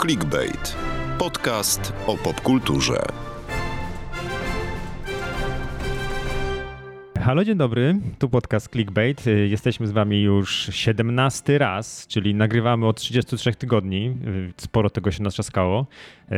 [0.00, 0.76] Clickbait.
[1.18, 3.02] Podcast o popkulturze.
[7.20, 7.96] Halo, dzień dobry.
[8.18, 9.24] Tu podcast Clickbait.
[9.48, 14.16] Jesteśmy z wami już 17 raz, czyli nagrywamy od 33 tygodni.
[14.56, 15.86] Sporo tego się natrzaskało.
[16.32, 16.34] Y,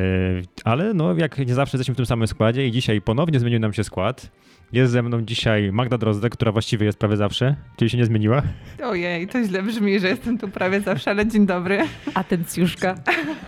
[0.65, 3.73] Ale no, jak nie zawsze jesteśmy w tym samym składzie i dzisiaj ponownie zmienił nam
[3.73, 4.31] się skład.
[4.73, 8.43] Jest ze mną dzisiaj Magda Drozdek, która właściwie jest prawie zawsze, czyli się nie zmieniła.
[8.85, 11.79] Ojej, to źle brzmi, że jestem tu prawie zawsze, ale dzień dobry.
[12.15, 12.95] Atencjuszka.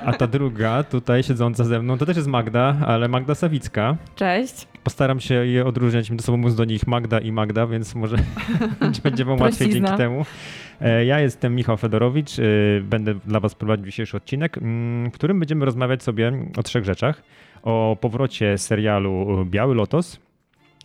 [0.04, 3.96] A ta druga, tutaj siedząca ze mną, to też jest Magda, ale Magda Sawicka.
[4.16, 4.66] Cześć.
[4.84, 8.16] Postaram się je odróżniać, to są mówiąc do nich Magda i Magda, więc może
[9.04, 10.24] będzie wam łatwiej dzięki temu.
[10.80, 12.42] E, Ja jestem Michał Fedorowicz, e,
[12.82, 17.22] będę dla was prowadził dzisiejszy odcinek, mm, w którym będziemy rozmawiać sobie o trzech rzeczach.
[17.62, 20.20] O powrocie serialu Biały Lotos,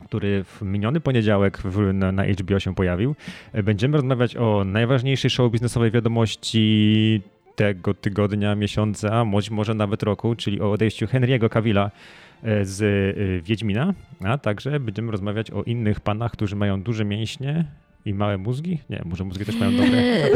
[0.09, 3.16] który w miniony poniedziałek w, na, na HBO się pojawił.
[3.54, 7.21] E, Będziemy rozmawiać o najważniejszej show biznesowej wiadomości
[7.55, 11.91] tego tygodnia, miesiąca, być może nawet roku, czyli o odejściu Henry'ego Cavilla
[12.43, 13.93] e, z e, Wiedźmina,
[14.24, 17.66] a także będziemy rozmawiać o innych panach, którzy mają duże mięśnie
[18.05, 18.79] i małe mózgi.
[18.89, 19.89] Nie, może mózgi też mają dobre.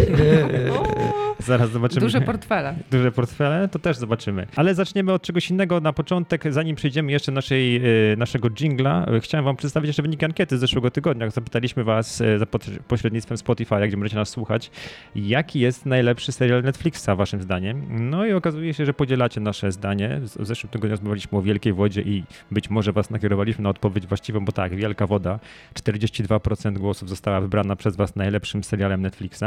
[1.39, 2.01] Zaraz zobaczymy.
[2.01, 2.75] Duże portfele.
[2.91, 4.47] Duże portfele, to też zobaczymy.
[4.55, 6.43] Ale zaczniemy od czegoś innego na początek.
[6.49, 7.81] Zanim przejdziemy jeszcze naszej, e,
[8.17, 11.29] naszego jingla, e, chciałem wam przedstawić jeszcze wyniki ankiety z zeszłego tygodnia.
[11.29, 14.71] Zapytaliśmy was e, za pod- pośrednictwem Spotify, gdzie możecie nas słuchać,
[15.15, 18.09] jaki jest najlepszy serial Netflixa waszym zdaniem.
[18.09, 20.19] No i okazuje się, że podzielacie nasze zdanie.
[20.39, 24.45] W zeszłym tygodniu rozmawialiśmy o Wielkiej Wodzie i być może was nakierowaliśmy na odpowiedź właściwą,
[24.45, 25.39] bo tak, Wielka Woda,
[25.73, 29.43] 42% głosów została wybrana przez was najlepszym serialem Netflixa.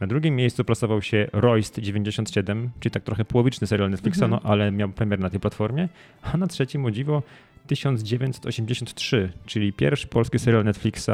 [0.00, 4.30] Na drugim miejscu plasował się Royst 97, czyli tak trochę połowiczny serial Netflixa, Mhm.
[4.44, 5.88] no ale miał premier na tej platformie.
[6.22, 7.22] A na trzecim, o dziwo,
[7.66, 11.10] 1983, czyli pierwszy polski serial Netflixa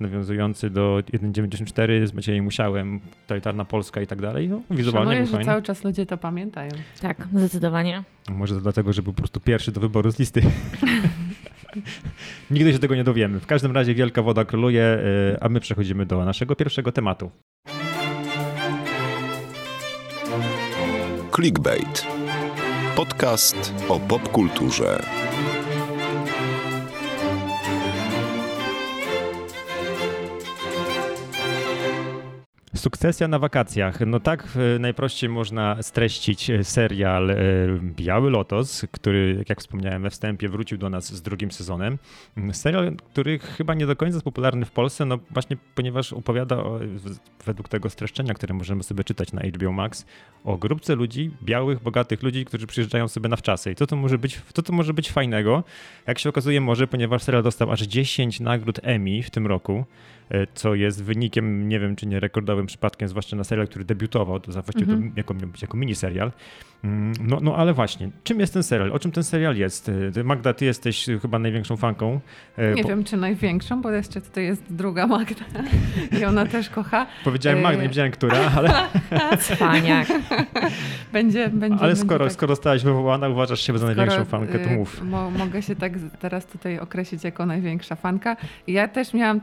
[0.00, 4.48] nawiązujący do 1.94 z Maciejem Musiałem, Totalitarna Polska i tak dalej.
[4.48, 6.70] No, wizualnie Szanuję, że cały czas ludzie to pamiętają.
[7.00, 8.02] Tak, zdecydowanie.
[8.30, 10.42] Może to dlatego, że był po prostu pierwszy do wyboru z listy.
[12.50, 13.40] Nigdy się tego nie dowiemy.
[13.40, 14.98] W każdym razie Wielka Woda króluje,
[15.30, 17.30] yy, a my przechodzimy do naszego pierwszego tematu.
[21.34, 22.06] Clickbait.
[22.96, 25.00] Podcast o popkulturze.
[32.74, 34.00] Sukcesja na wakacjach.
[34.06, 37.36] No tak e, najprościej można streścić e, serial e,
[37.82, 41.98] Biały Lotos, który, jak wspomniałem we wstępie, wrócił do nas z drugim sezonem.
[42.36, 46.56] Mm, Serial, który chyba nie do końca jest popularny w Polsce, no właśnie ponieważ opowiada
[46.56, 46.80] o,
[47.46, 50.06] według tego streszczenia, które możemy sobie czytać na HBO Max,
[50.44, 53.72] o grupce ludzi, białych, bogatych ludzi, którzy przyjeżdżają sobie na wczasy.
[53.72, 55.64] I co to może być, co to może być fajnego?
[56.06, 59.84] Jak się okazuje może, ponieważ serial dostał aż 10 nagród Emmy w tym roku,
[60.54, 64.52] co jest wynikiem, nie wiem czy nie rekordowym przypadkiem, zwłaszcza na serial, który debiutował, to
[64.52, 65.12] za- właściwie Mhm.
[65.12, 66.32] to jako, miał być jako miniserial.
[66.84, 68.92] Mm, No, no ale właśnie, czym jest ten serial?
[68.92, 69.90] O czym ten serial jest?
[70.16, 72.20] E, Magda, ty jesteś e, chyba największą fanką.
[72.56, 75.44] e, Nie bo- wiem, czy największą, bo jeszcze tutaj jest druga Magda
[76.20, 77.06] i ona też kocha.
[77.24, 78.72] Powiedziałem Magda, nie e, wiedziałem która, ale,
[79.38, 80.08] Cwaniak.
[81.12, 81.78] Będzie, będzie.
[81.78, 82.32] ale będzie skoro, tak.
[82.34, 85.02] skoro zostałaś wywołana, uważasz siebie za największą Skoro, fankę, to mów.
[85.02, 88.36] Mo, mogę się tak teraz tutaj określić jako największa fanka.
[88.66, 89.40] Ja też miałam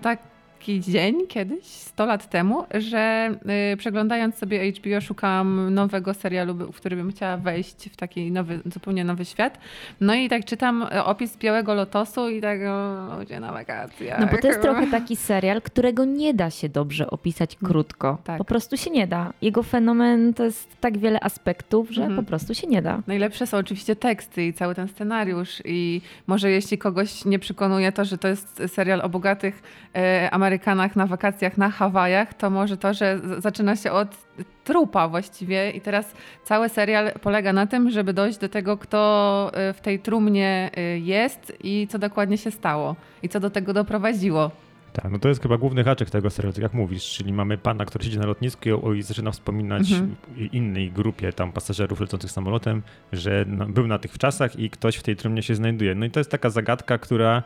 [0.61, 3.31] taki dzień kiedyś, 100 lat temu, że
[3.73, 8.59] y, przeglądając sobie HBO szukałam nowego serialu, w który bym chciała wejść w taki nowy,
[8.65, 9.57] zupełnie nowy świat.
[10.01, 14.19] No i tak czytam y, opis Białego Lotosu i tak o, ludzie na wakacjach.
[14.19, 18.17] No bo to jest trochę taki serial, którego nie da się dobrze opisać krótko.
[18.23, 18.37] Tak.
[18.37, 19.33] Po prostu się nie da.
[19.41, 22.23] Jego fenomen to jest tak wiele aspektów, że Mhm.
[22.23, 23.01] po prostu się nie da.
[23.07, 25.61] Najlepsze są oczywiście teksty i cały ten scenariusz.
[25.65, 29.63] I może jeśli kogoś nie przekonuje to, że to jest serial o bogatych
[29.95, 30.50] e, Amerykanach
[30.95, 34.17] na wakacjach na Hawajach, to może to, że zaczyna się od
[34.63, 36.13] trupa właściwie i teraz
[36.43, 40.81] cały serial polega na tym, żeby dojść do tego, kto e, w tej trumnie e,
[40.99, 44.51] jest i co dokładnie się stało i co do tego doprowadziło.
[44.93, 47.85] Tak, no to jest chyba główny haczyk tego serialu, tak jak mówisz, czyli mamy pana,
[47.85, 50.15] który siedzi na lotnisku i, zaczyna wspominać Mhm.
[50.51, 52.81] innej grupie tam pasażerów lecących samolotem,
[53.13, 55.95] że no, był na tych wczasach i ktoś w tej trumnie się znajduje.
[55.95, 57.43] No i to jest taka zagadka, która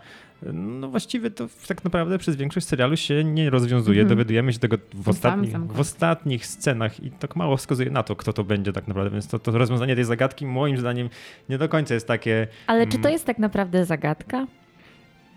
[0.54, 4.02] no właściwie to tak naprawdę przez większość serialu się nie rozwiązuje.
[4.02, 4.18] Mhm.
[4.18, 8.16] Dowiadujemy się tego w, ostatnich, sam w ostatnich scenach i tak mało wskazuje na to,
[8.16, 11.10] kto to będzie tak naprawdę, więc to, to rozwiązanie tej zagadki moim zdaniem
[11.50, 13.12] nie do końca jest takie Ale czy to Mm.
[13.12, 14.48] jest tak naprawdę zagadka?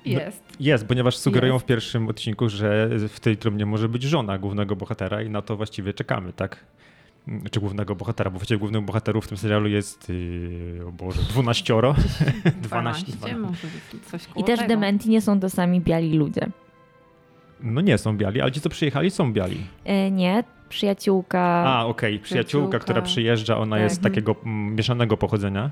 [0.05, 0.43] Jest.
[0.61, 1.65] Jest, ponieważ sugerują Jest.
[1.65, 5.57] w pierwszym odcinku, że w tej trumnie może być żona głównego bohatera i na to
[5.57, 6.65] właściwie czekamy, tak?
[7.29, 11.23] Mm, Czy głównego bohatera, bo właściwie głównych bohaterów w tym serialu jest, yy, o Boże,
[11.23, 11.65] 12.
[12.63, 13.59] 12, 12, może
[14.11, 14.69] coś koło I też tego.
[14.69, 16.47] dementi nie są to sami biali ludzie.
[17.61, 19.67] No nie są biali, ale ci, co przyjechali, są biali.
[19.85, 21.41] E, nie, przyjaciółka.
[21.67, 22.23] A, okej, przyjaciółka,
[22.69, 22.79] Przyjaciółka.
[22.79, 23.83] która przyjeżdża, ona Tak.
[23.83, 25.71] jest takiego mm, mieszanego pochodzenia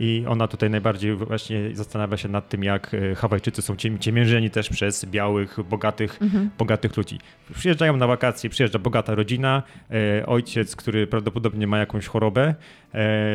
[0.00, 4.50] i ona tutaj najbardziej właśnie zastanawia się nad tym, jak e, Hawajczycy są ciem- ciemiężeni
[4.50, 6.50] też przez białych, bogatych, Mhm.
[6.58, 7.18] bogatych ludzi.
[7.54, 9.62] Przyjeżdżają na wakacje, przyjeżdża bogata rodzina,
[10.20, 12.54] e, ojciec, który prawdopodobnie ma jakąś chorobę, e,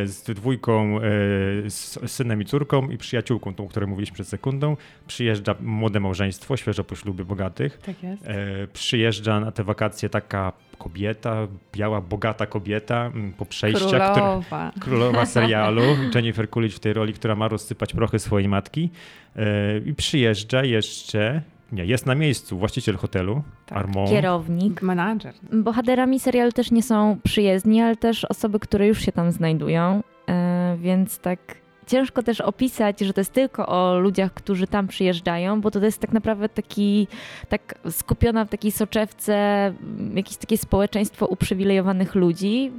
[0.06, 1.02] z dwójką, e,
[1.70, 4.78] z synem i córką i przyjaciółką, tą, o której mówiliśmy przed sekundą.
[5.08, 7.78] Przyjeżdża młode małżeństwo, świeżo po ślubie bogatych.
[7.78, 8.28] Tak jest.
[8.28, 14.72] E, przyjeżdża na te wakacje taka kobieta, biała, bogata kobieta mm, po przejściach, która, Królowa.
[14.84, 15.84] królowa serialu,
[16.16, 18.90] Jennifer Coolidge w tej roli, która ma rozsypać prochy swojej matki.
[19.36, 21.42] E, I przyjeżdża jeszcze,
[21.72, 23.78] nie, jest na miejscu właściciel hotelu, Tak.
[23.78, 24.10] Armand.
[24.10, 24.82] Kierownik.
[24.82, 25.34] Menadżer.
[25.54, 30.78] Bohaterami serialu też nie są przyjezdni, ale też osoby, które już się tam znajdują, e,
[30.80, 31.40] więc tak
[31.88, 36.02] ciężko też opisać, że to jest tylko o ludziach, którzy tam przyjeżdżają, bo to jest
[36.02, 37.08] tak naprawdę taki,
[37.50, 39.74] tak skupiona w takiej soczewce
[40.14, 42.72] jakieś takie społeczeństwo uprzywilejowanych ludzi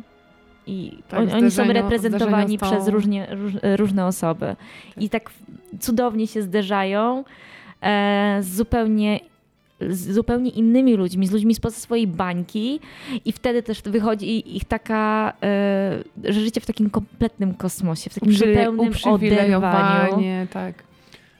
[0.66, 4.56] i Tak, on, oni są reprezentowani przez różnie, róż, różne osoby
[4.96, 5.30] i tak
[5.80, 7.24] cudownie się zderzają
[8.40, 9.20] z zupełnie
[9.90, 12.80] z zupełnie innymi ludźmi, z ludźmi spoza swojej bańki
[13.24, 18.32] i wtedy też wychodzi ich taka, e, że życie w takim kompletnym kosmosie, w takim
[18.32, 20.46] Uprzy- zupełnym oderwaniu.
[20.52, 20.74] tak.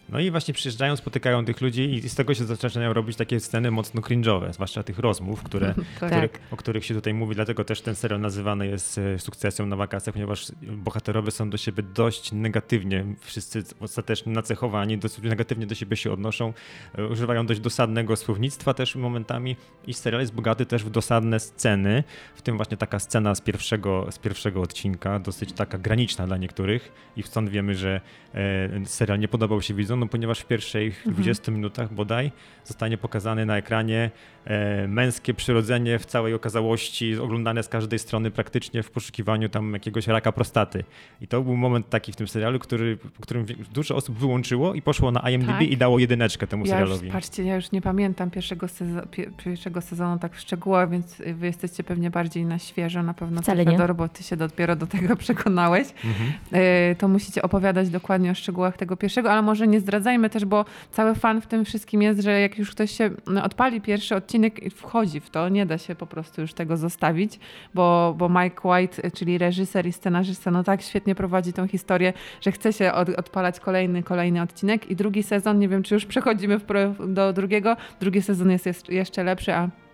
[0.08, 3.70] No i właśnie przyjeżdżają, spotykają tych ludzi i z tego się zaczynają robić takie sceny
[3.70, 6.10] mocno cringe'owe, zwłaszcza tych rozmów, które, Tak.
[6.10, 9.76] które, o których się tutaj mówi, dlatego też ten serial nazywany jest e, sukcesją na
[9.76, 15.96] wakacjach, ponieważ bohaterowie są do siebie dość negatywnie, wszyscy ostatecznie nacechowani, dosyć negatywnie do siebie
[15.96, 16.52] się odnoszą,
[16.98, 19.56] e, używają dość dosadnego słownictwa też momentami
[19.86, 22.04] i serial jest bogaty też w dosadne sceny,
[22.34, 26.92] w tym właśnie taka scena z pierwszego, z pierwszego odcinka, dosyć taka graniczna dla niektórych
[27.16, 28.00] i stąd wiemy, że
[28.34, 32.32] e, serial nie podobał się widzom, no ponieważ w pierwszych 20 minutach bodaj
[32.64, 34.10] zostanie pokazany na ekranie
[34.44, 40.06] e, męskie przyrodzenie w całej okazałości, oglądane z każdej strony praktycznie w poszukiwaniu tam jakiegoś
[40.06, 40.84] raka prostaty.
[41.20, 44.82] I to był moment taki w tym serialu, który, w którym dużo osób wyłączyło i
[44.82, 45.62] poszło na IMDb Tak.
[45.62, 47.10] i dało jedyneczkę temu Ja już, serialowi.
[47.10, 51.46] patrzcie, ja już nie pamiętam pierwszego, sezo- pie- pierwszego sezonu tak w szczegółach, więc wy
[51.46, 53.72] jesteście pewnie bardziej na świeżo, na pewno Wcale nie.
[53.72, 55.88] Fedor, bo ty się dopiero do tego przekonałeś.
[56.04, 56.32] Mhm.
[56.52, 60.64] E, to musicie opowiadać dokładnie o szczegółach tego pierwszego, ale może nie zdradzajmy też, bo
[60.90, 64.62] cały fan w tym wszystkim jest, że jak już ktoś się no, odpali pierwszy odcinek
[64.62, 67.38] i wchodzi w to, nie da się po prostu już tego zostawić,
[67.74, 72.52] bo, bo Mike White, czyli reżyser i scenarzysta, no tak świetnie prowadzi tą historię, że
[72.52, 76.60] chce się od, odpalać kolejny, kolejny odcinek i drugi sezon, nie wiem czy już przechodzimy
[77.08, 79.85] do drugiego, drugi sezon jest jeszcze lepszy, a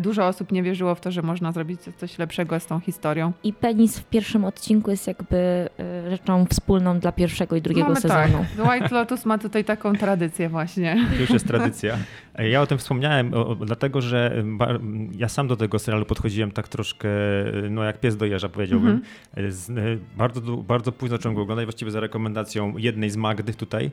[0.00, 3.32] dużo osób nie wierzyło w to, że można zrobić coś lepszego z tą historią.
[3.44, 8.00] I penis w pierwszym odcinku jest jakby e, rzeczą wspólną dla pierwszego i drugiego Mamy
[8.00, 8.44] sezonu.
[8.56, 8.66] Tak.
[8.70, 11.06] White Lotus ma tutaj taką tradycję właśnie.
[11.14, 11.96] To już jest tradycja.
[12.38, 14.78] E, Ja o tym wspomniałem, o, dlatego że e,
[15.16, 19.00] ja sam do tego serialu podchodziłem tak troszkę, e, no jak pies do jeża powiedziałbym.
[19.48, 19.74] Z, e,
[20.16, 23.90] bardzo, bardzo późno zacząłem go oglądać, właściwie za rekomendacją jednej z Magdy tutaj,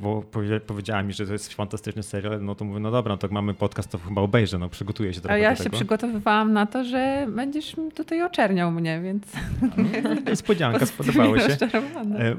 [0.00, 3.16] bo powie, powiedziała mi, że to jest fantastyczny serial, no to mówię, no dobra, no
[3.16, 6.52] to jak mamy podcast, to chyba obejrzę, no przygotuję się trochę A ja się przygotowywałam
[6.52, 9.22] na to, że będziesz tutaj oczerniał mnie, więc
[10.28, 11.56] Niespodzianka, spodobało się.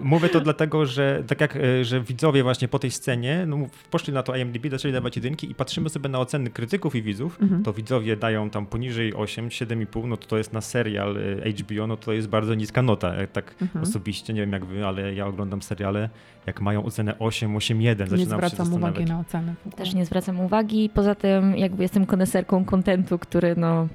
[0.03, 3.57] Mówię to dlatego, że tak jak że widzowie właśnie po tej scenie no,
[3.91, 7.37] poszli na to IMDb, zaczęli dawać jedynki i patrzymy sobie na oceny krytyków i widzów,
[7.41, 7.63] Mhm.
[7.63, 11.87] to widzowie dają tam poniżej 8, 7,5, no to to jest na serial e, HBO,
[11.87, 13.15] no to jest bardzo niska nota.
[13.15, 13.83] Ja Tak Mhm.
[13.83, 16.09] osobiście, nie wiem jak wy, ale ja oglądam seriale,
[16.45, 19.53] jak mają ocenę 8, 8,1, Nie zaczynam się zwracam uwagi na ocenę.
[19.75, 20.89] Też nie zwracam uwagi.
[20.93, 23.87] Poza tym jakby jestem koneserką kontentu, który no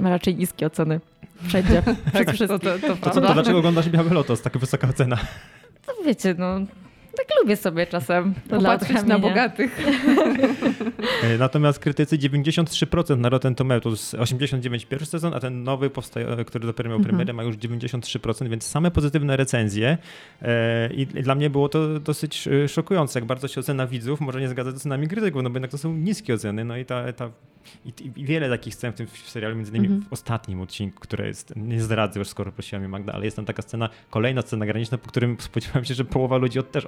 [0.00, 1.00] ma raczej niskie oceny.
[1.42, 1.82] Wszędzie.
[2.12, 3.20] Tak, to, to, to, To, co, prawda.
[3.28, 5.16] to dlaczego oglądasz Biały Lotos, taka wysoka ocena?
[5.86, 6.60] To wiecie, no
[7.16, 8.34] tak lubię sobie czasem.
[8.50, 9.80] Popatrzeć na bogatych.
[11.22, 16.66] E, Natomiast krytycy 93% na Rotten Tomatoes, 89 pierwszy sezon, a ten nowy, powstaje, który
[16.66, 17.16] dopiero miał Mhm.
[17.16, 19.98] premierę, ma już 93%, więc same pozytywne recenzje.
[20.42, 24.40] E, I dla mnie było to dosyć e, szokujące, jak bardzo się ocena widzów może
[24.40, 26.64] nie zgadza z ocenami krytyków, no bo jednak to są niskie oceny.
[26.64, 27.30] No i ta, ta
[27.84, 30.04] i, i wiele takich scen w tym serialu, między innymi Mhm.
[30.10, 33.44] w ostatnim odcinku, które jest, nie zdradzę już, skoro prosiła mnie Magda, ale jest tam
[33.44, 36.84] taka scena, kolejna scena graniczna, po którym spodziewałem się, że połowa ludzi od, też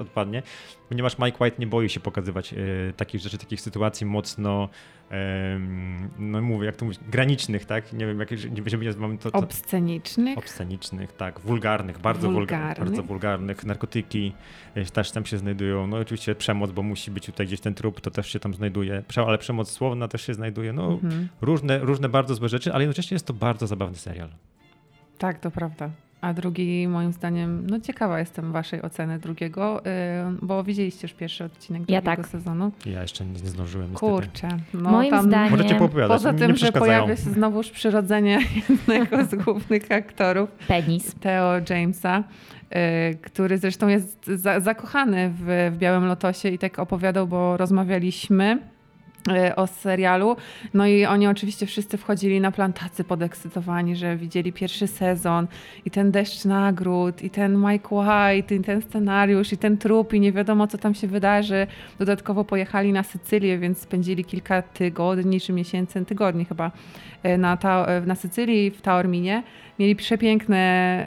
[0.88, 2.56] ponieważ Mike White nie boi się pokazywać e,
[2.96, 4.68] takich rzeczy, takich sytuacji mocno,
[5.10, 7.92] em, no mówię, jak to mówić, granicznych, tak?
[7.92, 8.28] Nie wiem, jak,
[8.66, 10.38] żeby nie mamy to, to Obscenicznych.
[10.38, 14.32] obscenicznych, tak, wulgarnych, bardzo wulgarnych, bardzo wulgarnych, narkotyki
[14.74, 18.00] e, też tam się znajdują, no oczywiście przemoc, bo musi być tutaj gdzieś ten trup,
[18.00, 21.28] to też się tam znajduje, Prze- ale przemoc słowna też się znajduje, no Mhm.
[21.40, 24.28] różne, różne bardzo złe rzeczy, ale jednocześnie jest to bardzo zabawny serial.
[25.18, 25.90] Tak, to prawda.
[26.26, 29.90] A drugi moim zdaniem, no ciekawa jestem waszej oceny drugiego, y,
[30.42, 32.28] bo widzieliście już pierwszy odcinek Ja drugiego tak.
[32.30, 32.72] sezonu.
[32.86, 34.12] Ja jeszcze nie, nie zdążyłem niestety.
[34.12, 34.48] Kurczę.
[34.74, 39.24] No, Moim tam, zdaniem- Możecie poopowiadać, Poza tym, nie że pojawia się znowuż przyrodzenie jednego
[39.24, 41.14] z głównych aktorów, Penis.
[41.20, 42.24] Theo Jamesa,
[43.12, 48.58] y, który zresztą jest za, zakochany w, w Białym Lotosie i tak opowiadał, bo rozmawialiśmy
[49.56, 50.36] o serialu.
[50.74, 55.46] No i oni oczywiście wszyscy wchodzili na plantacy podekscytowani, że widzieli pierwszy sezon
[55.84, 60.20] i ten deszcz nagród, i ten Mike White, i ten scenariusz, i ten trup, i
[60.20, 61.66] nie wiadomo co tam się wydarzy.
[61.98, 66.70] Dodatkowo pojechali na Sycylię, więc spędzili kilka tygodni czy miesięcy, tygodni chyba
[67.26, 69.42] y, na, ta, na Sycylii, w Taorminie.
[69.78, 70.56] Mieli przepiękne,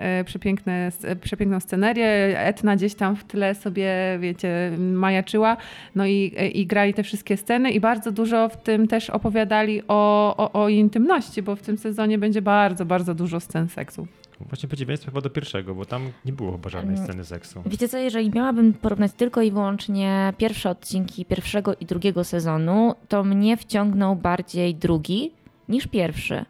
[0.01, 2.39] e, przepiękne, e, przepiękną scenerię.
[2.39, 5.57] Etna gdzieś tam w tle sobie, wiecie, majaczyła.
[5.95, 9.81] No i, e, i grali te wszystkie sceny i bardzo dużo w tym też opowiadali
[9.87, 14.07] o, o, o intymności, bo w tym sezonie będzie bardzo, bardzo dużo scen seksu.
[14.49, 17.07] Właśnie przeciwieństwo chyba do pierwszego, bo tam nie było chyba żadnej Mm.
[17.07, 17.63] sceny seksu.
[17.65, 23.23] Wiecie co, jeżeli miałabym porównać tylko i wyłącznie pierwsze odcinki pierwszego i drugiego sezonu, to
[23.23, 25.31] mnie wciągnął bardziej drugi
[25.69, 26.45] niż pierwszy.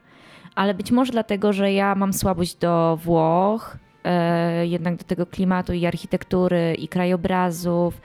[0.59, 5.73] Ale być może dlatego, że ja mam słabość do Włoch, e, jednak do tego klimatu
[5.73, 8.01] i architektury i krajobrazów,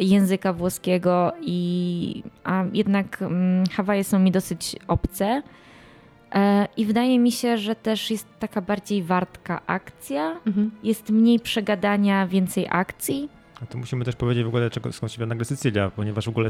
[0.00, 5.42] języka włoskiego i a jednak mm, Hawaje są mi dosyć obce.
[6.32, 10.36] E, I wydaje mi się, że też jest taka bardziej wartka akcja,
[10.82, 13.28] jest mniej przegadania, więcej akcji.
[13.64, 16.48] A to musimy też powiedzieć w ogóle, czego, skąd się nagle Sycylia, ponieważ w ogóle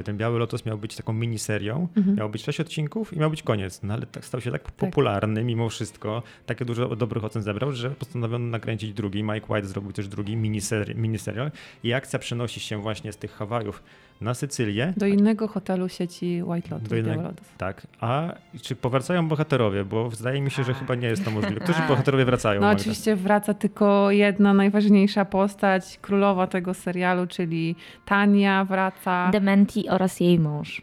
[0.00, 2.16] y, ten Biały Lotos miał być taką miniserią, Mhm.
[2.16, 5.44] miał być sześć odcinków i miał być koniec, no ale tak stał się tak popularny
[5.44, 10.08] mimo wszystko, takie dużo dobrych ocen zebrał, że postanowiono nakręcić drugi, Mike White zrobił też
[10.08, 11.50] drugi miniseri- miniserial
[11.82, 13.82] i akcja przenosi się właśnie z tych Hawajów
[14.20, 19.84] na Sycylię, Do innego hotelu sieci White Lotus, Do innego- tak, a czy powracają bohaterowie,
[19.84, 21.60] bo zdaje mi się, że chyba nie jest to możliwe.
[21.60, 21.88] Którzy Tak.
[21.88, 22.60] bohaterowie wracają?
[22.60, 22.80] No Magda?
[22.80, 29.30] oczywiście wraca tylko jedna najważniejsza postać, królowa tego serialu, czyli Tania wraca.
[29.30, 30.82] Dementi oraz jej mąż.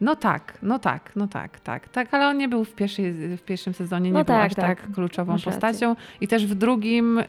[0.00, 3.42] No tak, no tak, no tak, tak, tak, ale on nie był w, pierwszej, w
[3.42, 4.92] pierwszym sezonie, nie No był tak, aż tak, tak.
[4.94, 5.60] kluczową Masz rację.
[5.60, 5.96] postacią.
[6.20, 7.24] I też w drugim, y,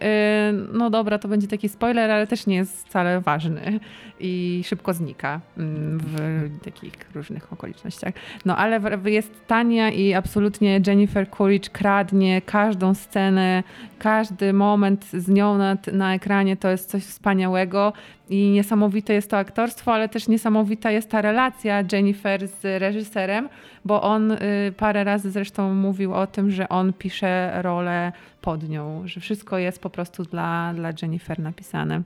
[0.73, 3.79] no dobra, to będzie taki spoiler, ale też nie jest wcale ważny
[4.19, 8.13] i szybko znika mm, w takich różnych okolicznościach.
[8.45, 13.63] No ale jest Tania i absolutnie Jennifer Coolidge kradnie każdą scenę,
[13.99, 17.93] każdy moment z nią na, na ekranie to jest coś wspaniałego
[18.29, 23.49] i niesamowite jest to aktorstwo, ale też niesamowita jest ta relacja Jennifer z reżyserem,
[23.85, 24.37] bo on y,
[24.77, 29.81] parę razy zresztą mówił o tym, że on pisze rolę pod nią, że wszystko jest
[29.81, 32.01] po prostu dla, dla Jennifer napisane.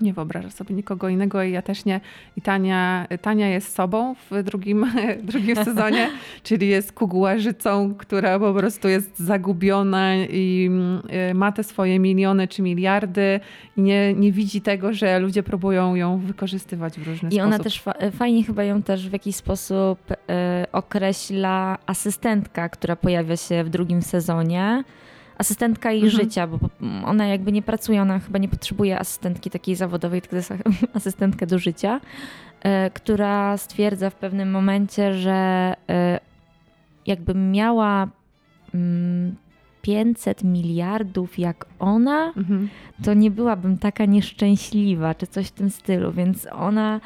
[0.00, 2.00] Nie wyobraża sobie nikogo innego i ja też nie.
[2.36, 4.86] I Tania, Tania jest sobą w drugim,
[5.22, 6.08] drugim sezonie,
[6.42, 10.70] czyli jest kugułażycą, która po prostu jest zagubiona i
[11.30, 13.40] y, ma te swoje miliony czy miliardy
[13.76, 17.46] i nie, nie widzi tego, że ludzie próbują ją wykorzystywać w różny I sposób.
[17.46, 19.98] ona też fa- fajnie chyba ją też w jakiś sposób
[20.28, 24.84] e, określa asystentka, która pojawia się w drugim sezonie.
[25.38, 26.22] Asystentka jej Mhm.
[26.22, 26.58] życia, bo
[27.04, 30.52] ona jakby nie pracuje, ona chyba nie potrzebuje asystentki takiej zawodowej, tylko jest
[30.94, 32.00] asystentkę do życia,
[32.62, 36.20] e, która stwierdza w pewnym momencie, że e,
[37.06, 38.08] jakbym miała
[38.74, 39.34] mm,
[39.82, 42.68] 500 miliardów jak ona, Mhm.
[43.04, 47.00] to nie byłabym taka nieszczęśliwa, czy coś w tym stylu, więc ona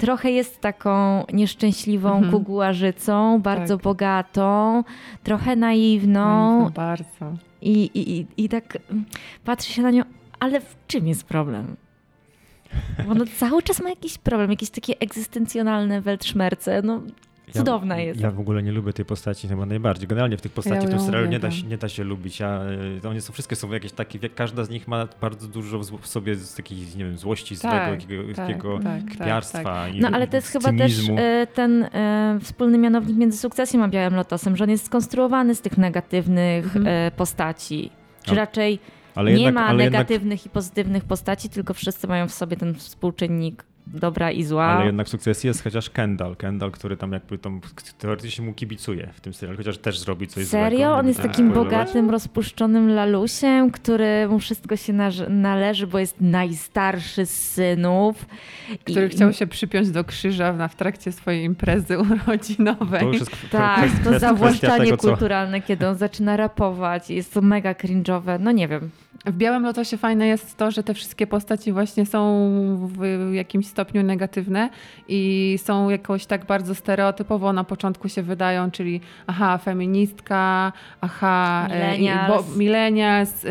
[0.00, 2.32] trochę jest taką nieszczęśliwą Mhm.
[2.32, 3.84] kugułażycą, bardzo Tak.
[3.84, 4.84] bogatą,
[5.22, 7.32] trochę naiwną No, bardzo.
[7.62, 9.04] I, i, i, tak mm,
[9.44, 10.04] patrzy się na nią,
[10.40, 11.76] ale w czym jest problem?
[13.06, 17.02] Bo ona cały czas ma jakiś problem, jakieś takie egzystencjonalne weltszmerce, no
[17.52, 18.20] cudowna ja, jest.
[18.20, 20.08] Ja w ogóle nie lubię tej postaci chyba najbardziej.
[20.08, 22.40] Generalnie w tych postaciach Ja w tym serialu nie da, się, nie da się lubić.
[22.40, 22.60] Ja,
[23.04, 26.34] y, one są, wszystkie są jakieś takie, każda z nich ma bardzo dużo w sobie
[26.36, 30.26] z takiej, nie wiem, złości, złego, Tak, jakiego, tak, takiego tak, tak, kpiarstwa No ale
[30.26, 31.16] to jest chyba też cynizmu.
[31.18, 35.60] e, ten e, wspólny mianownik między sukcesją a Białym Lotosem, że on jest skonstruowany z
[35.60, 36.86] tych negatywnych Mhm.
[36.86, 37.90] e, postaci.
[38.24, 38.78] Czy A- raczej
[39.14, 42.56] ale nie jednak, ma ale jednak, negatywnych i pozytywnych postaci, tylko wszyscy mają w sobie
[42.56, 44.64] ten współczynnik dobra i zła.
[44.64, 46.36] ale jednak w sukcesji jest chociaż Kendall.
[46.36, 47.60] Kendall, który tam jakby tam
[47.98, 50.64] teoretycznie mu kibicuje w tym serialu, chociaż też zrobi coś złego.
[50.66, 50.94] Serio?
[50.94, 51.72] On jest takim spoilować.
[51.72, 54.92] bogatym, rozpuszczonym lalusiem, który mu wszystko się
[55.28, 58.26] należy, bo jest najstarszy z synów.
[58.84, 63.00] Który I- chciał się przypiąć do krzyża w trakcie swojej imprezy urodzinowej.
[63.00, 67.34] To już jest Tak, kwestia- to zawłaszczanie tego, co- kulturalne, kiedy on zaczyna rapować, jest
[67.34, 68.90] to mega cringe'owe, no nie wiem.
[69.26, 72.48] W Białym Lotosie fajne jest to, że te wszystkie postaci właśnie są
[72.86, 74.70] w jakimś stopniu negatywne
[75.08, 82.56] i są jakoś tak bardzo stereotypowo na początku się wydają, czyli aha, feministka, aha, millennials,
[82.56, 83.46] millennials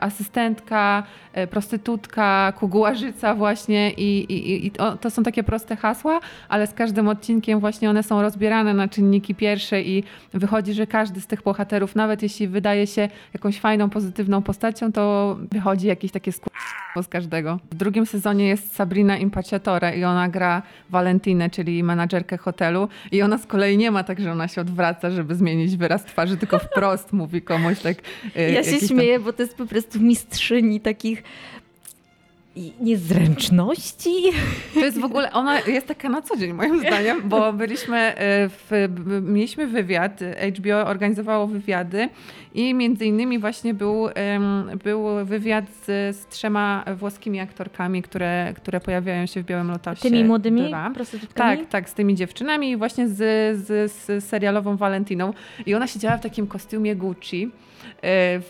[0.00, 1.02] asystentka,
[1.32, 6.74] e, prostytutka, kugułażyca właśnie i, i, i to, to są takie proste hasła, ale z
[6.74, 11.42] każdym odcinkiem właśnie one są rozbierane na czynniki pierwsze i wychodzi, że każdy z tych
[11.42, 17.08] bohaterów, nawet jeśli wydaje się jakąś fajną, pozytywną postacią, to wychodzi jakieś takie skurwo z
[17.08, 17.58] każdego.
[17.70, 23.38] W drugim sezonie jest Sabrina Impaciatore i ona gra Valentinę, czyli menadżerkę hotelu i ona
[23.38, 27.12] z kolei nie ma tak, że ona się odwraca, żeby zmienić wyraz twarzy, tylko wprost
[27.22, 27.96] mówi komuś tak.
[28.36, 29.24] E, ja się śmieję, tam...
[29.24, 31.22] bo to jest po prostu mistrzyni takich
[32.80, 34.14] niezręczności.
[34.74, 38.48] To jest w ogóle, ona jest taka na co dzień moim zdaniem, bo byliśmy, e,
[38.48, 38.88] w,
[39.22, 40.20] mieliśmy wywiad,
[40.58, 42.08] HBO organizowało wywiady
[42.54, 44.08] i między innymi właśnie był,
[44.84, 50.02] był wywiad z, z trzema włoskimi aktorkami, które, które pojawiają się w Białym Lotosie.
[50.02, 51.58] Tymi młodymi prostytutkami?
[51.58, 53.16] Tak, tak, z tymi dziewczynami i właśnie z,
[53.58, 55.32] z, z serialową Valentiną.
[55.66, 57.50] I ona siedziała w takim kostiumie Gucci.
[58.04, 58.40] E,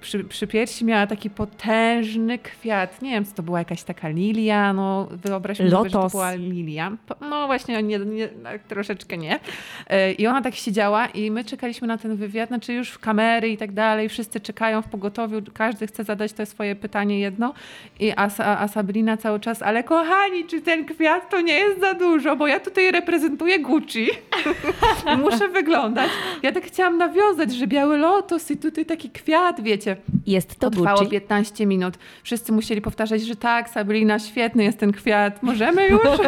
[0.00, 3.02] przy, przy piersi miała taki potężny kwiat.
[3.02, 6.92] Nie wiem, co to była jakaś taka lilia, no wyobraźmy sobie, że to była lilia.
[7.20, 8.28] No właśnie, nie, nie,
[8.68, 9.40] troszeczkę nie.
[9.86, 13.48] E, I ona tak siedziała i my czekaliśmy na ten wywiad, znaczy już w kamery
[13.48, 17.54] i tak dalej, wszyscy czekają w pogotowiu, każdy chce zadać to swoje pytanie jedno
[18.00, 21.94] i a, a Sabrina cały czas, ale kochani, czy ten kwiat to nie jest za
[21.94, 24.08] dużo, bo ja tutaj reprezentuję Gucci.
[25.24, 26.10] Muszę wyglądać.
[26.42, 29.96] Ja tak chciałam nawiązać, że biały lotos i tutaj taki kwiat, wiecie.
[30.26, 31.10] Jest to Trwało Gucci.
[31.10, 31.94] 15 minut.
[32.22, 35.42] Wszyscy musieli powtarzać, że tak, Sabrina, świetny jest ten kwiat.
[35.42, 36.00] Możemy już?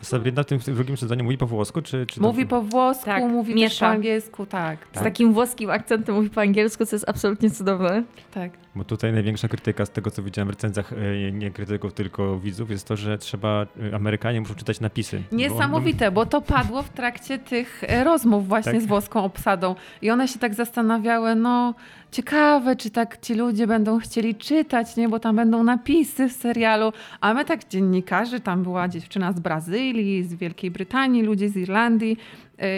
[0.00, 1.82] A Sabrina w tym drugim sezonie mówi po włosku?
[1.82, 3.86] Czy, czy mówi po włosku, tak, mówi miesza.
[3.86, 5.00] po angielsku, tak, tak.
[5.00, 8.02] Z takim włoskim akcentem mówi po angielsku, co jest absolutnie cudowne.
[8.34, 8.50] Tak.
[8.74, 12.70] Bo tutaj największa krytyka z tego, co widziałem w recenzjach, e, nie krytyków, tylko widzów,
[12.70, 15.22] jest to, że trzeba, e, Amerykanie muszą czytać napisy.
[15.32, 18.82] Niesamowite, bo, to padło w trakcie tych e, rozmów właśnie tak?
[18.82, 19.74] z włoską obsadą.
[20.02, 21.74] I one się tak zastanawiały, no
[22.10, 25.08] ciekawe, czy tak ci ludzie będą chcieli czytać, nie?
[25.08, 26.92] Bo tam będą napisy w serialu.
[27.20, 29.89] A my tak dziennikarzy, tam była dziewczyna z Brazylii,
[30.24, 32.16] z Wielkiej Brytanii, ludzie z Irlandii.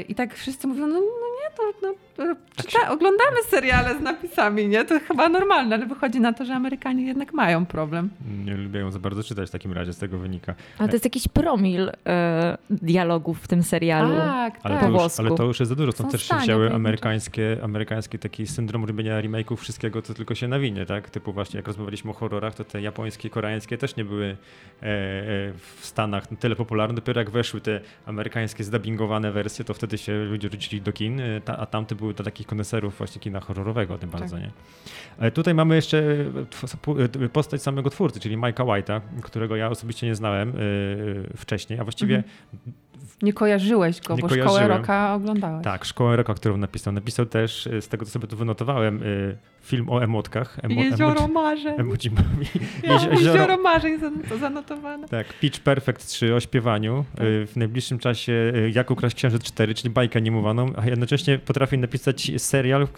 [0.09, 1.95] I tak wszyscy mówią, no, no nie, to no,
[2.56, 4.85] czyta, tak oglądamy seriale z napisami, nie?
[4.85, 8.11] To chyba normalne, ale wychodzi na to, że Amerykanie jednak mają problem.
[8.45, 10.54] Nie lubią za bardzo czytać w takim razie, z tego wynika.
[10.78, 14.17] Ale to jest jakiś promil e, dialogów w tym serialu.
[14.17, 14.85] Tak, ale tak.
[14.85, 15.93] To już, ale to już jest za dużo.
[15.93, 20.87] Stąd też się wzięły amerykańskie, amerykański taki syndrom robienia remake'ów wszystkiego, co tylko się nawinie,
[20.87, 21.11] tak?
[21.11, 25.52] Typu właśnie, jak rozmawialiśmy o horrorach, to te japońskie, koreańskie też nie były e, e,
[25.52, 26.95] w Stanach tyle popularne.
[26.95, 31.41] Dopiero jak weszły te amerykańskie zdubbingowane wersje, to wtedy się ludzie rzucili do kin, e,
[31.47, 34.45] a tamte były dla takich koneserów właśnie kina horrorowego tym bardzo, tak.
[34.45, 34.50] nie?
[35.19, 40.06] Ale tutaj mamy jeszcze e, e, postać samego twórcy, czyli Mike'a White'a, którego ja osobiście
[40.06, 40.52] nie znałem e,
[41.37, 42.32] wcześniej, a właściwie mhm.
[43.23, 44.58] Nie kojarzyłeś go, nie bo kojarzyłem.
[44.58, 45.65] Szkołę Roka oglądałeś.
[45.65, 46.93] Tak, Szkołę Roka, którą napisał.
[46.93, 49.00] Napisał też, z tego co sobie tu wynotowałem,
[49.63, 50.58] film o emotkach.
[50.63, 51.75] Emo, jezioro marzeń.
[51.80, 52.11] Emoji,
[52.82, 55.08] ja, jezioro, jezioro marzeń to zanotowane.
[55.08, 57.04] Tak, Pitch Perfect 3 o śpiewaniu.
[57.17, 57.26] Tak.
[57.47, 62.89] W najbliższym czasie Jak ukraść księżyc 4, czyli bajkę animowaną, a jednocześnie potrafię napisać serial,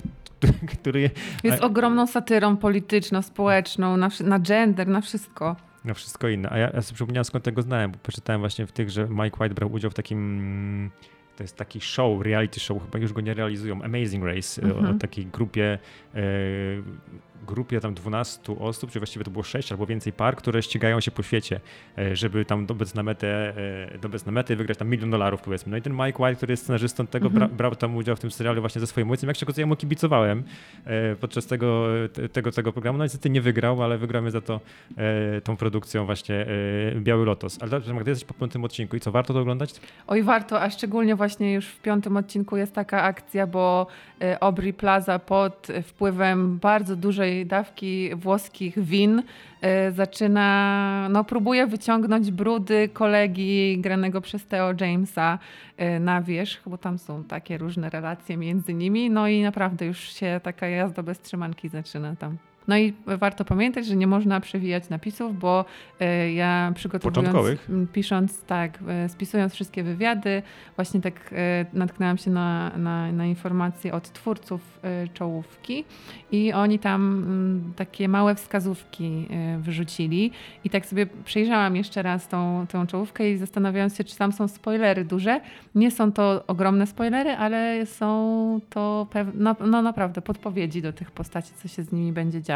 [0.80, 1.10] który...
[1.44, 1.66] Jest a...
[1.66, 5.56] ogromną satyrą polityczną, społeczną, na, na gender, na wszystko.
[5.84, 6.50] Na wszystko inne.
[6.50, 9.36] A ja, ja sobie przypomniałem skąd tego znałem, bo przeczytałem właśnie w tych, że Mike
[9.40, 10.90] White brał udział w takim
[11.36, 14.96] to jest taki show, reality show, chyba już go nie realizują, Amazing Race, mhm.
[14.96, 15.78] o takiej grupie
[16.14, 16.20] e,
[17.44, 21.10] grupie tam 12 osób, czy właściwie to było 6 albo więcej par, które ścigają się
[21.10, 21.60] po świecie,
[21.98, 23.56] e, żeby tam dobiec na metę,
[23.94, 25.70] e, dobiec na metę i wygrać tam milion dolarów powiedzmy.
[25.70, 27.56] No i ten Mike White, który jest scenarzystą tego, bra, mhm.
[27.56, 29.28] brał tam udział w tym serialu właśnie ze swoim ojcem.
[29.28, 30.42] Jak się okazuje, mu kibicowałem
[30.84, 31.86] e, podczas tego,
[32.32, 32.98] tego, tego programu.
[32.98, 34.60] No niestety nie wygrał, ale wygramy za to
[35.44, 36.46] tą produkcją właśnie
[36.96, 37.58] Biały Lotos.
[37.60, 39.80] Ale dobrze, Magda, jesteś po piątym odcinku i co, warto to oglądać?
[40.06, 43.86] Oj, warto, a szczególnie właśnie już w piątym odcinku jest taka akcja, bo
[44.40, 49.22] Aubrey Plaza pod wpływem bardzo dużej dawki włoskich win
[49.60, 55.38] e, zaczyna, no próbuje wyciągnąć brudy kolegi granego przez Theo Jamesa
[55.76, 59.98] e, na wierzch, bo tam są takie różne relacje między nimi, no i naprawdę już
[59.98, 62.36] się taka jazda bez trzymanki zaczyna tam.
[62.68, 65.64] No i warto pamiętać, że nie można przewijać napisów, bo
[66.00, 67.60] e, ja przygotowując,
[67.92, 70.42] pisząc, tak, e, spisując wszystkie wywiady,
[70.76, 74.74] właśnie tak e, natknęłam się na, na, na informacje od twórców
[75.14, 75.84] czołówki
[76.32, 80.30] i oni tam mm, takie małe wskazówki wyrzucili
[80.64, 84.48] i tak sobie przejrzałam jeszcze raz tą, tą czołówkę i zastanawiając się, czy tam są
[84.48, 85.40] spoilery duże.
[85.74, 91.52] Nie są to ogromne spoilery, ale są to no, no naprawdę podpowiedzi do tych postaci,
[91.62, 92.53] co się z nimi będzie działo.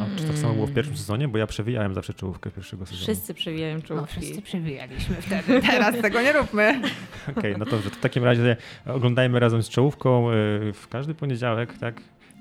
[0.00, 1.28] A czy tak samo było w pierwszym sezonie?
[1.28, 3.02] Bo ja przewijałem zawsze czołówkę pierwszego sezonu.
[3.02, 4.20] Wszyscy przewijają No, czołówki.
[4.20, 5.60] wszyscy przewijaliśmy wtedy.
[5.62, 6.80] Teraz tego nie róbmy.
[7.38, 10.34] Okej, no dobrze, to w takim razie oglądajmy razem z czołówką y,
[10.72, 12.00] w każdy poniedziałek, tak?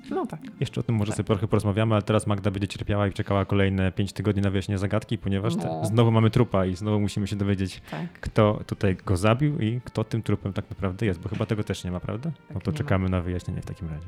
[0.09, 0.39] No tak.
[0.59, 3.91] Jeszcze o tym może sobie trochę porozmawiamy, ale teraz Magda będzie cierpiała i czekała kolejne
[3.91, 5.85] 5 tygodni na wyjaśnienie zagadki, ponieważ te, No.
[5.85, 8.11] znowu mamy trupa i znowu musimy się dowiedzieć, tak.
[8.21, 11.83] kto tutaj go zabił i kto tym trupem tak naprawdę jest, bo chyba tego też
[11.83, 12.29] nie ma, prawda?
[12.49, 12.77] No Tak, to nie ma.
[12.77, 14.07] czekamy na wyjaśnienie w takim razie.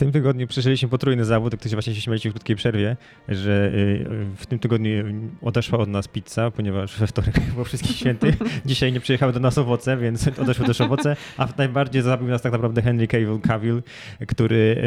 [0.00, 2.96] Tym tygodniu przeżyliśmy potrójny zawód, jak to się właśnie się śmialiście w krótkiej przerwie,
[3.28, 5.04] że y, w tym tygodniu
[5.42, 8.34] odeszła od nas pizza, ponieważ we wtorek było wszystkich świętych.
[8.66, 12.52] Dzisiaj nie przyjechały do nas owoce, więc odeszły też owoce, a najbardziej zabił nas tak
[12.52, 13.82] naprawdę Henry Cavill, Cavill
[14.28, 14.82] który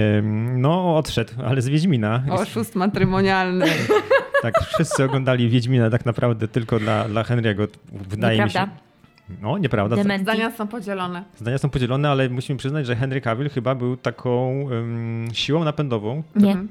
[0.54, 2.24] no odszedł, ale z Wiedźmina.
[2.30, 3.66] Oszust matrymonialny.
[4.42, 7.68] Tak, wszyscy oglądali Wiedźmina tak naprawdę tylko dla, dla Henry'ego.
[7.92, 8.93] Wydaje mi się.
[9.42, 9.96] No, nieprawda.
[9.96, 10.24] Dementi.
[10.24, 11.24] Zdania są podzielone.
[11.38, 16.24] Zdania są podzielone, ale musimy przyznać, że Henry Cavill chyba był taką ym, siłą napędową.
[16.36, 16.52] Nie.
[16.52, 16.70] Mhm.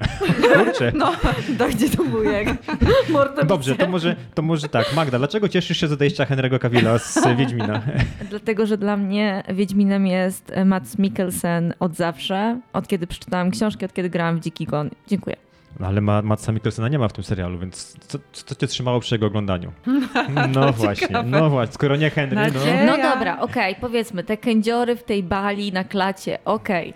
[0.64, 0.92] Kurczę.
[0.94, 1.12] No,
[1.48, 2.48] Dojdzie do bujek.
[3.12, 4.94] Mordo Dobrze, to może, to może tak.
[4.94, 7.82] Magda, dlaczego cieszysz się z odejścia Henry'ego Cavilla z Wiedźmina?
[8.30, 13.92] Dlatego, że dla mnie Wiedźminem jest Mats Mikkelsen od zawsze, od kiedy przeczytałam książki, od
[13.92, 14.90] kiedy grałam w Dziki Gon.
[15.06, 15.36] Dziękuję.
[15.80, 19.00] No, ale ma, Matsa Mikkelsena nie ma w tym serialu, więc co, co cię trzymało
[19.00, 19.72] przy jego oglądaniu?
[20.54, 22.42] No właśnie, no właśnie, skoro nie Henry, no.
[22.42, 22.86] Nadzieja.
[22.86, 26.94] No Ja- dobra, okej, powiedzmy, te kędziory w tej bali na klacie, okej.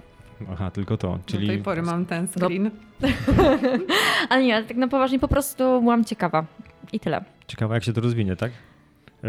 [0.53, 2.71] Aha, tylko to, do czyli tej pory mam ten screen.
[4.29, 6.45] Ale nie, ale tak na poważnie po prostu byłam ciekawa.
[6.93, 7.25] I tyle.
[7.47, 8.53] ciekawe jak się to rozwinie, tak?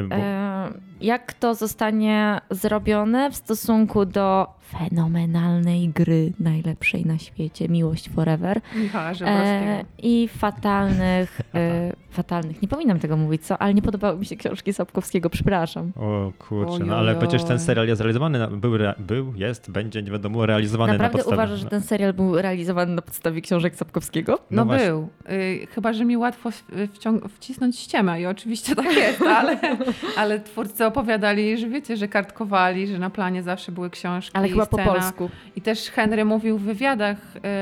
[0.09, 8.09] Bo, E, jak to zostanie zrobione w stosunku do fenomenalnej gry, najlepszej na świecie, Miłość
[8.09, 14.19] Forever Michała e, i fatalnych, e, fatalnych, nie powinnam tego mówić, co, ale nie podobały
[14.19, 15.91] mi się książki Sapkowskiego, przepraszam.
[15.95, 20.11] o kurczę, no ale przecież ten serial jest realizowany, na, był, był, jest, będzie, nie
[20.11, 21.35] wiadomo, realizowany Naprawdę na podstawie.
[21.35, 24.39] uważasz, że ten serial był realizowany na podstawie książek Sapkowskiego?
[24.51, 24.87] No, właśnie.
[24.87, 25.07] był.
[25.29, 29.57] Y, chyba, że mi łatwo w- wciąg- wcisnąć ściemę i oczywiście tak jest, ale,
[30.17, 34.59] ale twórcy opowiadali, że wiecie, że kartkowali, że na planie zawsze były książki Ale i
[34.59, 35.29] chyba po polsku.
[35.55, 37.17] I też Henry mówił w wywiadach,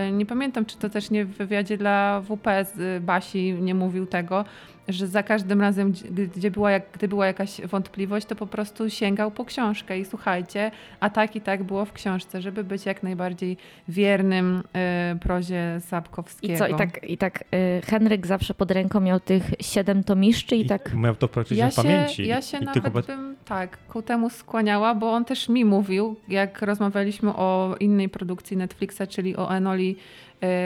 [0.08, 3.75] y, nie pamiętam, czy to też nie w wywiadzie dla WP z y, Basi nie
[3.75, 4.45] mówił tego,
[4.88, 5.93] że za każdym razem,
[6.36, 10.71] gdzie- była, jak, gdy była jakaś wątpliwość, to po prostu sięgał po książkę i słuchajcie,
[10.99, 14.63] a tak i tak było w książce, żeby być jak najbardziej wiernym
[15.15, 16.53] y, prozie Sapkowskiego.
[16.53, 20.56] I co, i tak, i tak y, Henryk zawsze pod ręką miał tych siedem tomiszczy
[20.56, 20.93] i, tak...
[20.95, 22.27] Miał to praktycznie Ja w się, pamięci.
[22.27, 26.15] ja się I nawet tylko bym tak ku temu skłaniała, bo on też mi mówił,
[26.27, 29.95] jak rozmawialiśmy o innej produkcji Netflixa, czyli o Enoli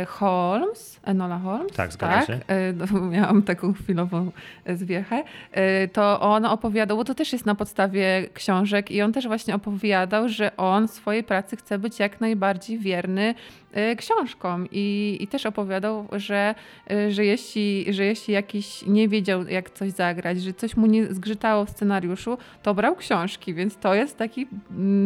[0.05, 0.99] Holmes.
[1.03, 1.71] Enola Holmes?
[1.73, 2.33] Tak, zgadza się.
[2.47, 4.31] e, no, Miałam taką chwilową
[4.65, 5.23] e, zwiechę.
[5.51, 9.55] E, To on opowiadał, bo to też jest na podstawie książek i on też właśnie
[9.55, 13.35] opowiadał, że on w swojej pracy chce być jak najbardziej wierny
[13.71, 16.55] e, książkom i, i też opowiadał, że,
[16.91, 21.05] e, że, jeśli, że jeśli jakiś nie wiedział, jak coś zagrać, że coś mu nie
[21.13, 24.47] zgrzytało w scenariuszu, to brał książki, więc to jest taki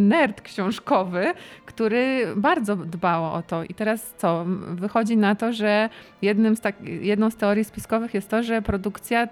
[0.09, 1.33] nerd książkowy,
[1.65, 3.63] który bardzo dbał o to.
[3.63, 4.45] I teraz co?
[4.67, 5.89] Wychodzi na to, że
[6.21, 9.27] jednym z tak, jedną z teorii spiskowych jest to, że produkcja y,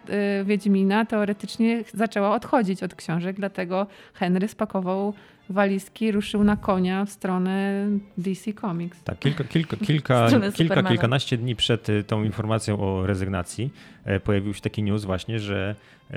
[0.46, 5.14] Wiedźmina teoretycznie zaczęła odchodzić od książek, dlatego Henry spakował
[5.50, 7.86] walizki, ruszył na konia w stronę
[8.18, 9.04] DC Comics.
[9.04, 14.54] Tak, kilka, kilka, kilka, kilka kilkanaście dni przed y, tą informacją o rezygnacji e, pojawił
[14.54, 15.76] się taki news właśnie, że
[16.12, 16.16] e,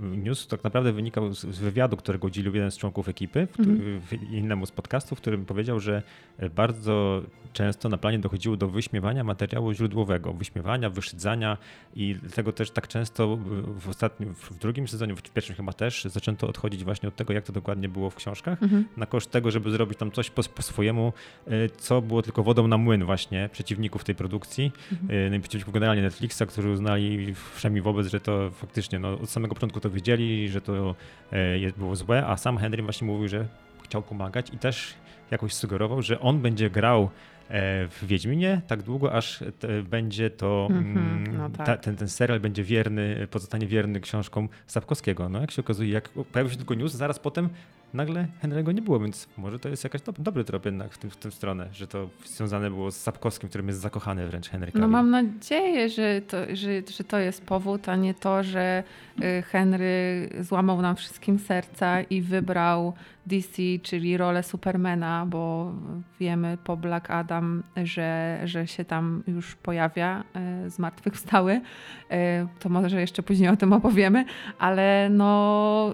[0.00, 4.00] news tak naprawdę wynikał z, wywiadu, którego udzielił jeden z członków ekipy Mhm.
[4.30, 6.02] innemu z podcastów, w którym powiedział, że
[6.38, 11.56] e, bardzo często na planie dochodziło do wyśmiewania materiału źródłowego, wyśmiewania, wyszydzania
[11.96, 13.38] i dlatego też tak często
[13.80, 17.44] w ostatnim, w drugim sezonie, w pierwszym chyba też, zaczęto odchodzić właśnie od tego, jak
[17.44, 18.84] to dokładnie było w książkach Mhm.
[18.96, 21.12] na koszt tego, żeby zrobić tam coś po, po swojemu,
[21.48, 25.34] y, co było tylko wodą na młyn właśnie przeciwników tej produkcji, Mhm.
[25.34, 29.80] y, przeciwników generalnie Netflixa, którzy uznali wszemi wobec, że to faktycznie no, od samego początku
[29.80, 30.94] to wiedzieli, że to
[31.60, 33.46] jest- było złe, a sam Henry właśnie mówił, że
[33.84, 34.94] chciał pomagać i też
[35.30, 37.10] jakoś sugerował, że on będzie grał
[37.90, 39.44] w Wiedźminie tak długo, aż
[39.90, 41.66] będzie to, mm, no tak.
[41.66, 45.28] ta, ten, ten serial będzie wierny, pozostanie wierny książkom Sapkowskiego.
[45.28, 47.48] No jak się okazuje, jak pojawił się tylko news, zaraz potem
[47.94, 51.10] nagle Henry'ego nie było, więc może to jest jakaś do, dobry trop jednak w, tym,
[51.10, 54.80] w tę stronę, że to związane było z Sapkowskim, którym jest zakochany wręcz Henry Cavill.
[54.80, 58.82] No mam nadzieję, że to, że, że to jest powód, a nie to, że
[59.22, 62.92] y, Henry złamał nam wszystkim serca i wybrał
[63.26, 65.72] DC, czyli rolę Supermana, bo
[66.20, 70.24] wiemy po Black Adam, że, że się tam już pojawia,
[70.66, 71.52] y, zmartwychwstały.
[71.52, 71.60] Y,
[72.58, 74.24] to może jeszcze później o tym opowiemy,
[74.58, 75.92] ale no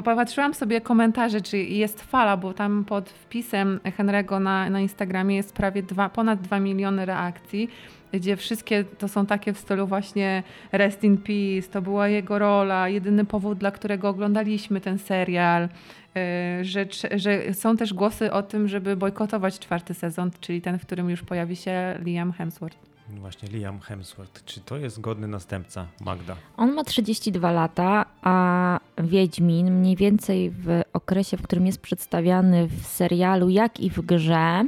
[0.00, 5.54] popatrzyłam sobie komentarze, czy jest fala, bo tam pod wpisem Henry'ego na, na Instagramie jest
[5.54, 7.68] prawie dwa, ponad 2 miliony reakcji,
[8.12, 12.88] gdzie wszystkie to są takie w stylu właśnie Rest in Peace, to była jego rola,
[12.88, 15.68] jedyny powód, dla którego oglądaliśmy ten serial.
[16.16, 20.86] E, że, że są też głosy o tym, żeby bojkotować czwarty sezon, czyli ten, w
[20.86, 22.91] którym już pojawi się Liam Hemsworth.
[23.20, 24.44] Właśnie Liam Hemsworth.
[24.44, 26.36] Czy to jest godny następca Magda?
[26.56, 32.86] On ma 32 lata, a Wiedźmin mniej więcej w okresie, w którym jest przedstawiany w
[32.86, 34.64] serialu, jak i w grze,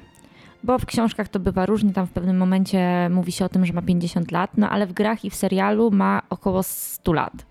[0.65, 3.73] bo w książkach to bywa różnie, tam w pewnym momencie mówi się o tym, że
[3.73, 7.47] ma 50 lat, no ale w grach i w serialu ma około 100 lat.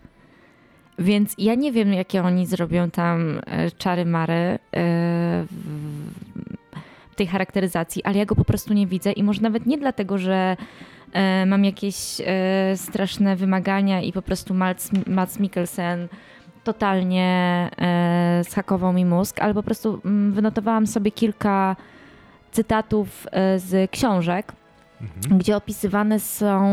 [1.00, 4.60] Więc ja nie wiem, jakie oni zrobią tam e, czary mary
[5.52, 5.84] w
[7.16, 10.58] tej charakteryzacji, ale ja go po prostu nie widzę i może nawet nie dlatego, że
[11.14, 11.96] e, mam jakieś
[12.76, 16.08] straszne wymagania i po prostu Mats, Mats Mikkelsen
[16.64, 17.70] totalnie
[18.44, 21.76] schakował mi mózg, ale po prostu mm, wynotowałam sobie kilka
[22.52, 24.54] cytatów z książek,
[25.02, 25.38] mhm.
[25.38, 26.70] gdzie opisywane są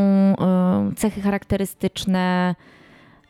[0.96, 2.79] cechy charakterystyczne E,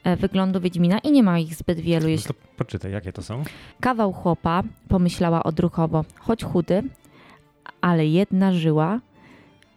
[0.05, 2.09] wyglądu Wiedźmina i nie ma ich zbyt wielu.
[2.09, 3.43] No to poczytaj, jakie to są?
[3.81, 6.83] Kawał chłopa, pomyślała odruchowo, choć chudy,
[7.81, 9.01] ale jedna żyła,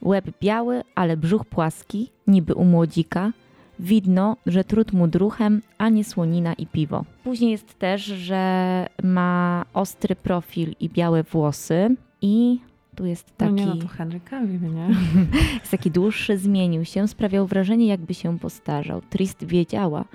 [0.01, 3.31] łeb biały, ale brzuch płaski, niby u młodzika,
[3.79, 7.05] widno, że trud mu druchem, a nie słonina i piwo.
[7.23, 12.59] Później jest też, że ma ostry profil i białe włosy i
[12.95, 13.53] tu jest taki...
[13.53, 14.87] No nie, no to Henry Cavill, nie?
[15.59, 19.01] jest taki dłuższy, zmienił się, sprawiał wrażenie, jakby się postarzał.
[19.09, 20.05] Trist wiedziała,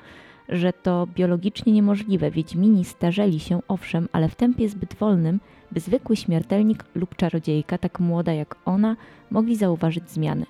[0.49, 2.31] że to biologicznie niemożliwe.
[2.31, 5.41] Wiedźmini starzeli się, owszem, ale w tempie zbyt wolnym,
[5.73, 8.97] by zwykły śmiertelnik lub czarodziejka, tak młoda jak ona,
[9.31, 10.47] mogli zauważyć zmiany.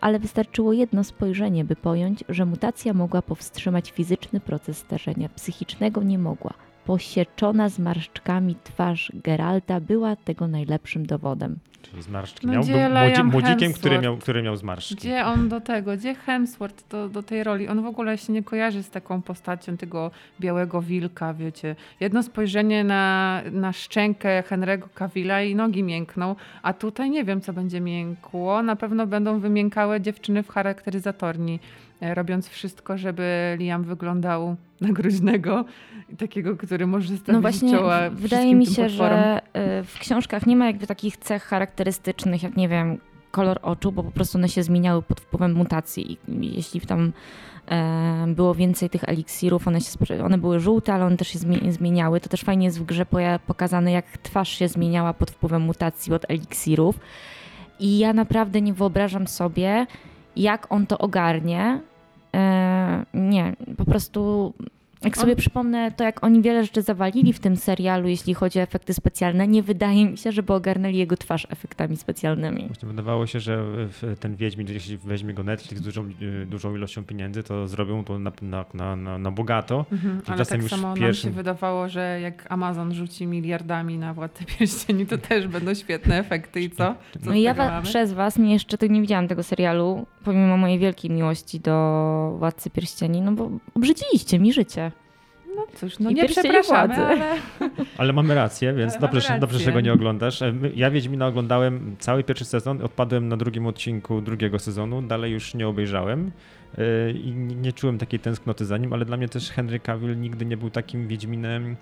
[0.00, 6.18] Ale wystarczyło jedno spojrzenie, by pojąć, że mutacja mogła powstrzymać fizyczny proces starzenia, psychicznego nie
[6.18, 6.54] mogła.
[6.90, 11.58] Posieczona zmarszczkami twarz Geralta była tego najlepszym dowodem.
[11.82, 12.46] Czyli zmarszczki.
[12.46, 14.94] No, miał, był młodzikiem, który miał, który miał zmarszczki.
[14.94, 17.68] Gdzie on do tego, gdzie Hemsworth do, do tej roli?
[17.68, 21.76] On w ogóle się nie kojarzy z taką postacią tego białego wilka, wiecie.
[22.00, 27.52] Jedno spojrzenie na, na szczękę Henry'ego Cavilla i nogi miękną, a tutaj nie wiem, co
[27.52, 28.62] będzie miękło.
[28.62, 31.60] Na pewno będą wymiękałe dziewczyny w charakteryzatorni.
[32.00, 35.64] E, robiąc wszystko, żeby Liam wyglądał na groźnego
[36.08, 40.46] i takiego, który może stawić no właśnie, czoła Wydaje mi się, że e, w książkach
[40.46, 42.98] nie ma jakby takich cech charakterystycznych, jak nie wiem,
[43.30, 46.18] kolor oczu, bo po prostu one się zmieniały pod wpływem mutacji.
[46.28, 47.12] I jeśli tam
[47.70, 52.20] e, było więcej tych eliksirów, one, się, one były żółte, ale one też się zmieniały.
[52.20, 53.06] To też fajnie jest w grze
[53.46, 57.00] pokazane, jak twarz się zmieniała pod wpływem mutacji od eliksirów.
[57.80, 59.86] I ja naprawdę nie wyobrażam sobie,
[60.36, 61.80] jak on to ogarnie,
[63.14, 64.52] nie, po prostu
[65.04, 65.38] jak sobie On...
[65.38, 69.48] przypomnę to, jak oni wiele rzeczy zawalili w tym serialu, jeśli chodzi o efekty specjalne,
[69.48, 72.66] nie wydaje mi się, żeby ogarnęli jego twarz efektami specjalnymi.
[72.66, 73.64] Właśnie wydawało się, że
[74.20, 76.10] ten Wiedźmin, jeśli weźmie go Netflix z dużą,
[76.42, 79.86] y, dużą ilością pieniędzy, to zrobią to na, na, na, na bogato.
[79.92, 81.28] Mhm, ale tak samo pierwszym...
[81.28, 86.18] nam się wydawało, że jak Amazon rzuci miliardami na Władcę Pierścieni, to też będą świetne
[86.18, 86.94] efekty i co?
[87.24, 90.78] co no ja wa przez was nie, jeszcze tu nie widziałam tego serialu, pomimo mojej
[90.78, 94.89] wielkiej miłości do Władcy Pierścieni, no bo obrzydziliście mi życie.
[95.60, 97.36] No cóż, no I nie przepraszamy, ale...
[97.98, 98.12] ale...
[98.12, 99.38] mamy rację, więc dobrze, rację.
[99.38, 100.42] dobrze, że go nie oglądasz.
[100.42, 105.54] E, ja Wiedźmina oglądałem cały pierwszy sezon, odpadłem na drugim odcinku drugiego sezonu, dalej już
[105.54, 106.30] nie obejrzałem
[106.78, 110.46] e, i nie czułem takiej tęsknoty za nim, ale dla mnie też Henry Cavill nigdy
[110.46, 111.76] nie był takim Wiedźminem...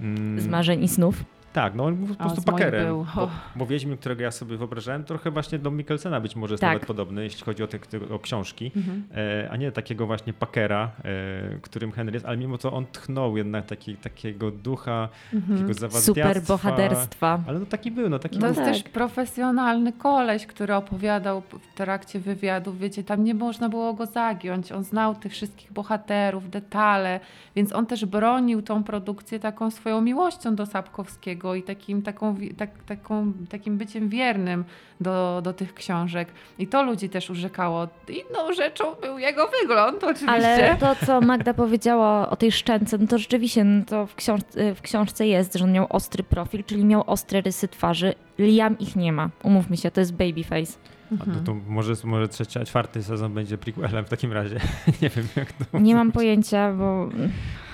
[0.00, 1.24] Mm, Z marzeń i snów?
[1.54, 3.04] Tak, no on był po prostu pakerem.
[3.14, 6.72] Bo, bo Wiedźmin, którego ja sobie wyobrażałem, trochę właśnie do Mikkelsena być może jest tak.
[6.72, 7.78] nawet podobny, jeśli chodzi o, te,
[8.14, 9.04] o książki, mhm.
[9.16, 13.36] e, a nie takiego właśnie pakera, e, którym Henry jest, ale mimo to on tchnął
[13.36, 15.58] jednak taki, takiego ducha, mhm.
[15.58, 16.14] takiego zawadiactwa.
[16.14, 17.40] Super bohaterstwa.
[17.46, 18.68] Ale no taki był, no taki To jest tak.
[18.68, 24.72] też profesjonalny koleś, który opowiadał w trakcie wywiadów, wiecie, tam nie można było go zagiąć,
[24.72, 27.20] on znał tych wszystkich bohaterów, detale,
[27.56, 32.70] więc on też bronił tą produkcję taką swoją miłością do Sapkowskiego, i takim, taką, tak,
[32.86, 34.64] taką, takim byciem wiernym
[35.00, 36.28] do, do tych książek.
[36.58, 37.88] I to ludzi też urzekało.
[38.08, 40.30] Inną rzeczą był jego wygląd oczywiście.
[40.30, 44.40] Ale to, co Magda powiedziała o tej szczęce, no to rzeczywiście no to w, książ
[44.74, 48.14] w książce jest, że on miał ostry profil, czyli miał ostre rysy twarzy.
[48.38, 49.30] Liam ich nie ma.
[49.42, 50.78] Umówmy się, to jest babyface.
[51.20, 54.60] A to, może, może trzecia, czwarty sezon będzie prequelem w takim razie.
[55.02, 55.78] nie wiem jak to.
[55.78, 57.08] Nie mam pojęcia, bo...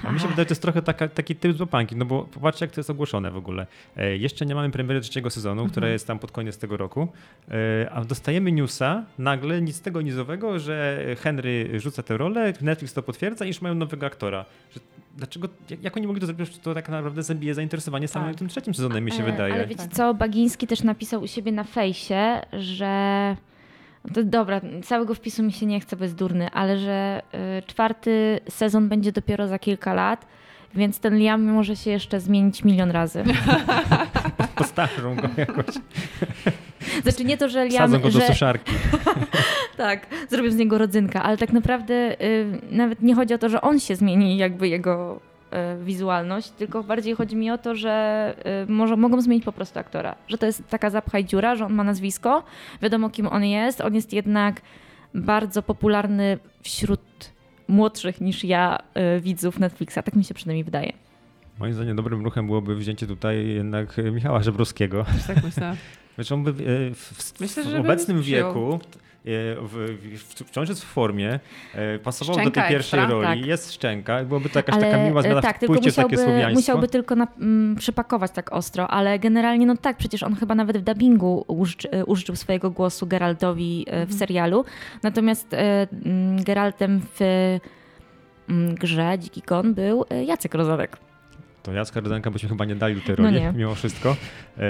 [0.04, 2.22] A mi się wydaje, że to jest trochę taka, taki typ z łapanki, no bo
[2.22, 3.66] popatrzcie, jak to jest ogłoszone w ogóle.
[3.96, 7.08] E, jeszcze nie mamy premiery trzeciego sezonu, która jest tam pod koniec tego roku,
[7.50, 12.94] e, a dostajemy newsa nagle, nic z tego nizowego, że Henry rzuca tę rolę, Netflix
[12.94, 14.44] to potwierdza i już mają nowego aktora.
[14.74, 14.80] Że,
[15.16, 18.38] dlaczego, jak, jak oni mogli to zrobić, to tak naprawdę zabije zainteresowanie samym Tak.
[18.38, 19.54] tym trzecim sezonem, mi się E, wydaje.
[19.54, 19.92] Ale wiecie Tak.
[19.92, 22.90] co, Bagiński też napisał u siebie na fejsie, że...
[24.14, 27.22] To dobra, całego wpisu mi się nie chce, bo jest durny, ale że
[27.58, 30.26] y, czwarty sezon będzie dopiero za kilka lat,
[30.74, 33.24] więc ten Liam może się jeszcze zmienić milion razy.
[34.56, 35.74] Postarzą go jakoś,
[37.02, 37.90] Znaczy nie to, że Liam...
[37.90, 38.72] sadzą go do że, suszarki.
[39.76, 43.60] Tak, zrobią z niego rodzynka, ale tak naprawdę y, nawet nie chodzi o to, że
[43.60, 45.20] on się zmieni, jakby jego
[45.84, 48.34] wizualność, tylko bardziej chodzi mi o to, że
[48.68, 50.14] y, może, mogą zmienić po prostu aktora.
[50.28, 52.42] Że to jest taka zapchaj dziura, że on ma nazwisko,
[52.82, 54.60] wiadomo kim on jest, on jest jednak
[55.14, 57.00] bardzo popularny wśród
[57.68, 58.78] młodszych niż ja
[59.16, 60.92] y, widzów Netflixa, tak mi się przynajmniej wydaje.
[61.58, 65.04] Moim zdaniem dobrym ruchem byłoby wzięcie tutaj jednak Michała Żebrowskiego.
[65.04, 65.76] Też tak myślę.
[66.14, 70.86] Znaczy on by w, w, Myślę, w obecnym wieku e, w, w, wciąż jest w
[70.86, 71.40] formie,
[71.74, 73.46] e, pasował do Szczęka tej pierwszej ekstra, roli, tak.
[73.46, 75.94] jest szczęka, byłoby to jakaś Ale taka miła e, zmiana tak, w tylko pójście w
[75.96, 76.60] takie musiałby, słowiaństwo.
[76.60, 80.78] musiałby tylko na, mm, przypakować tak ostro, ale generalnie no tak, przecież on chyba nawet
[80.78, 84.18] w dubbingu użyczy, e, użyczył swojego głosu Geraltowi e, w Mhm.
[84.18, 84.64] serialu.
[85.02, 87.20] Natomiast e, mm, Geraltem w
[88.48, 90.96] mm, grze Dziki Gon był e, Jacek Rozanek.
[91.62, 93.52] To Jacka Rodanka byśmy chyba nie dali tej No roli, nie.
[93.56, 94.16] mimo wszystko.
[94.58, 94.62] E,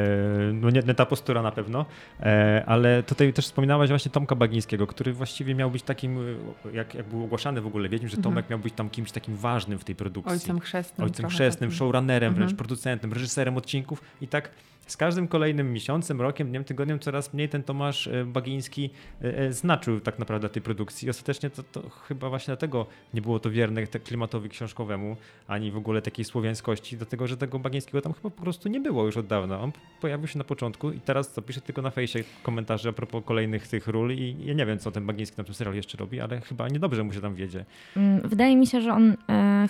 [0.53, 1.87] no nie, nie ta postura na pewno,
[2.20, 6.18] e, ale tutaj też wspominałaś właśnie Tomka Bagińskiego, który właściwie miał być takim,
[6.66, 9.37] e, jak, jak był ogłaszany w ogóle Wiedźm, że Tomek miał być tam kimś takim
[9.37, 10.33] ważnym w tej produkcji.
[10.33, 11.05] Ojcem chrzestnym.
[11.05, 11.79] ojcem chrzestnym, takim.
[11.79, 12.57] showrunnerem, wręcz Mhm.
[12.57, 14.50] producentem, reżyserem odcinków i tak
[14.90, 18.90] z każdym kolejnym miesiącem, rokiem, dniem, tygodniem coraz mniej ten Tomasz e, Bagiński
[19.22, 21.07] e, e, znaczył tak naprawdę tej produkcji.
[21.07, 25.16] I ostatecznie to, to chyba właśnie dlatego nie było to wierne klimatowi książkowemu,
[25.48, 29.07] ani w ogóle takiej słowiańskości, dlatego że tego Bagińskiego tam chyba po prostu nie było
[29.07, 29.61] już od dawna.
[29.61, 33.24] On pojawił się na początku i teraz co, pisze tylko na fejsie komentarze a propos
[33.24, 36.20] kolejnych tych ról i ja nie wiem, co ten Bagiński na tym serialu jeszcze robi,
[36.20, 37.64] ale chyba niedobrze mu się tam wiedzie.
[37.96, 39.16] Mm, Wydaje mi się, że on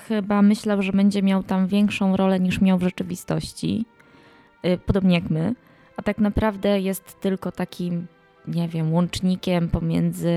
[0.09, 3.85] chyba myślał, że będzie miał tam większą rolę niż miał w rzeczywistości.
[4.63, 5.55] E, podobnie jak my.
[5.97, 8.07] A tak naprawdę jest tylko takim,
[8.49, 10.31] nie wiem, łącznikiem pomiędzy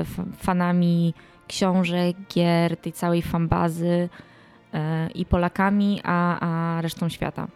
[0.00, 1.14] f- fanami
[1.48, 4.08] książek, gier, tej całej fanbazy
[4.74, 7.48] e, i Polakami, a, a resztą świata.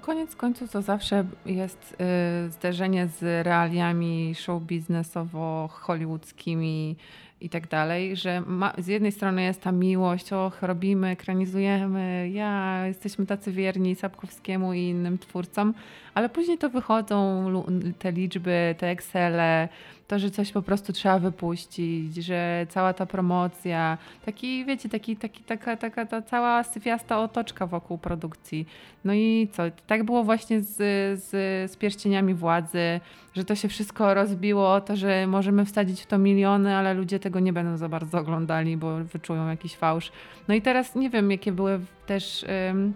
[0.00, 1.96] Koniec końców to zawsze jest
[2.46, 6.96] y, zderzenie z realiami show biznesowo-hollywoodzkimi
[7.40, 12.86] i tak dalej, że ma, z jednej strony jest ta miłość, och, robimy, ekranizujemy, ja,
[12.86, 15.74] jesteśmy tacy wierni Sapkowskiemu i innym twórcom,
[16.14, 17.46] ale później to wychodzą
[17.98, 19.68] te liczby, te Excele,
[20.08, 25.44] to, że coś po prostu trzeba wypuścić, że cała ta promocja, taki, wiecie, taki, taki,
[25.44, 28.66] taka, taka ta cała syfiasta otoczka wokół produkcji.
[29.04, 29.62] No i co?
[29.86, 30.76] Tak było właśnie z,
[31.22, 31.30] z,
[31.70, 33.00] z pierścieniami władzy,
[33.34, 37.40] że to się wszystko rozbiło to, że możemy wsadzić w to miliony, ale ludzie tego
[37.40, 40.12] nie będą za bardzo oglądali, bo wyczują jakiś fałsz.
[40.48, 42.92] No i teraz nie wiem, jakie były też ym,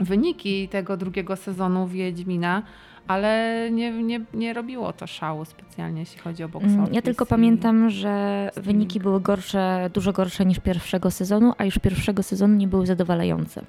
[0.00, 2.62] wyniki tego drugiego sezonu Wiedźmina,
[3.10, 6.94] ale nie, nie, nie robiło to szału specjalnie, jeśli chodzi o box Mm.
[6.94, 12.22] Ja tylko pamiętam, że wyniki były gorsze, dużo gorsze niż pierwszego sezonu, a już pierwszego
[12.22, 13.62] sezonu nie były zadowalające.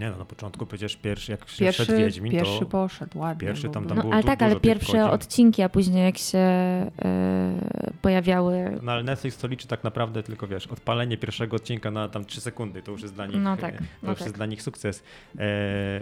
[0.00, 3.48] Nie no, na początku przecież pierwszy, jak się Pierwszy, szedł Wiedźmin, pierwszy to poszedł ładnie.
[3.48, 5.10] pierwszy tam- tam No, było ale du- tak, ale pierwsze godzin.
[5.14, 6.90] odcinki, a później jak się e,
[8.02, 8.78] pojawiały.
[8.82, 12.40] No ale Netflix to liczy tak naprawdę tylko, wiesz, odpalenie pierwszego odcinka na tam 3
[12.40, 14.26] sekundy, to już jest dla nich, No e, tak, to no już tak.
[14.26, 15.02] jest dla nich sukces.
[15.38, 16.00] E, e,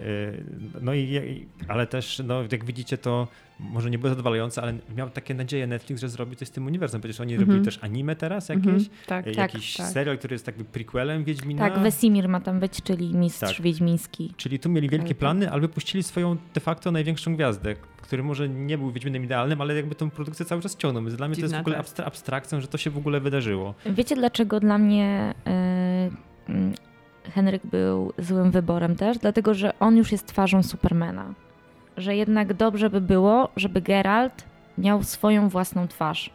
[0.81, 3.27] no i, i, ale też, no jak widzicie to
[3.59, 7.01] może nie było zadowalające, ale miał takie nadzieje Netflix, że zrobi coś z tym uniwersum.
[7.01, 7.49] Przecież oni Mhm.
[7.49, 9.87] robili też anime teraz jakieś, Mhm, tak, e, tak, jakiś tak.
[9.87, 11.69] serial, który jest jakby prequelem Wiedźmina.
[11.69, 13.61] Tak, Wesimir ma tam być, czyli mistrz Tak.
[13.61, 14.33] wiedźmiński.
[14.37, 15.17] Czyli tu mieli wielkie Tak.
[15.17, 19.75] plany, ale wypuścili swoją de facto największą gwiazdę, który może nie był Wiedźminem idealnym, ale
[19.75, 21.03] jakby tą produkcję cały czas ciągnął.
[21.03, 23.73] Więc dla mnie to jest w ogóle abstra- abstrakcją, że to się w ogóle wydarzyło.
[23.85, 26.73] Wiecie, dlaczego dla mnie mm,
[27.23, 29.17] Henryk był złym wyborem też?
[29.17, 31.33] Dlatego, że on już jest twarzą Supermana.
[31.97, 34.43] Że jednak dobrze by było, żeby Geralt
[34.77, 36.29] miał swoją własną twarz.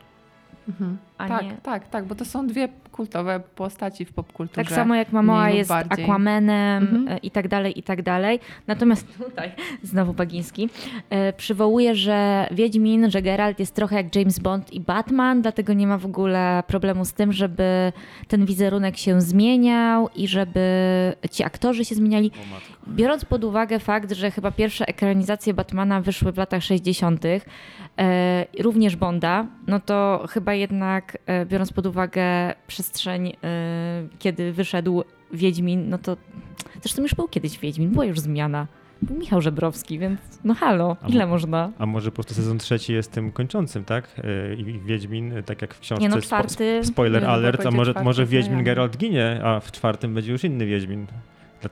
[0.69, 0.99] Mhm.
[1.19, 4.65] Tak, nie- tak, tak, bo to są dwie kultowe postaci w popkulturze.
[4.65, 6.05] Tak samo jak Mamoa jest bardziej.
[6.05, 7.09] Aquamanem Mhm.
[7.09, 8.41] e, i tak dalej, i tak dalej.
[8.67, 9.53] Natomiast tutaj,
[9.83, 10.69] znowu Bagiński,
[11.11, 15.87] e, przywołuje, że Wiedźmin, że Geralt jest trochę jak James Bond i Batman, dlatego nie
[15.87, 17.93] ma w ogóle problemu z tym, żeby
[18.29, 20.63] ten wizerunek się zmieniał i żeby
[21.31, 22.31] ci aktorzy się zmieniali.
[22.89, 27.25] Biorąc pod uwagę fakt, że chyba pierwsze ekranizacje Batmana wyszły w latach 60.,
[27.99, 35.03] e, również Bonda, no to chyba jednak, biorąc pod uwagę przestrzeń, e, kiedy wyszedł
[35.33, 36.17] Wiedźmin, no to
[36.83, 38.67] zresztą już był kiedyś Wiedźmin, była już zmiana.
[39.03, 41.71] Był Michał Żebrowski, więc no halo, ile mo- można?
[41.79, 44.09] A może po prostu sezon trzeci jest tym kończącym, tak?
[44.49, 46.03] Yy, I Wiedźmin, y, tak jak w książce.
[46.03, 46.81] Nie no, spo- czwarty...
[46.85, 48.65] Spoiler Nie, no, alert, a może, może Wiedźmin.
[48.65, 51.07] Geralt ginie, a w czwartym będzie już inny Wiedźmin.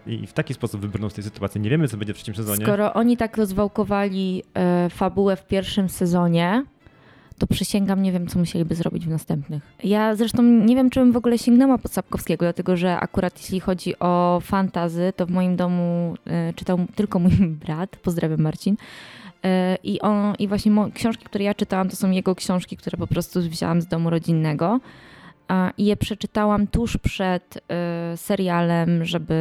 [0.06, 1.60] I w taki sposób wybrną z tej sytuacji.
[1.60, 2.64] Nie wiemy, co będzie w trzecim sezonie.
[2.64, 6.64] Skoro oni tak rozwałkowali e, fabułę w pierwszym sezonie,
[7.40, 9.62] to przysięgam, nie wiem, co musieliby zrobić w następnych.
[9.84, 13.60] Ja zresztą nie wiem, czy bym w ogóle sięgnęła po Sapkowskiego, dlatego że akurat jeśli
[13.60, 17.32] chodzi o fantazy, to w moim domu e, czytał tylko mój
[17.64, 18.76] brat, pozdrawiam Marcin.
[19.44, 23.06] E, I, on, I właśnie książki, które ja czytałam, to są jego książki, które po
[23.06, 24.80] prostu wzięłam z domu rodzinnego.
[25.76, 29.34] I je przeczytałam tuż przed e, serialem, żeby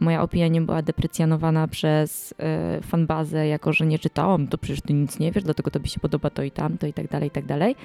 [0.00, 4.92] moja opinia nie była deprecjonowana przez e, fanbazę, jako że nie czytałam, to przecież ty
[4.92, 7.46] nic nie wiesz, dlatego tobie się podoba to i tamto i tak dalej, i tak
[7.46, 7.76] dalej.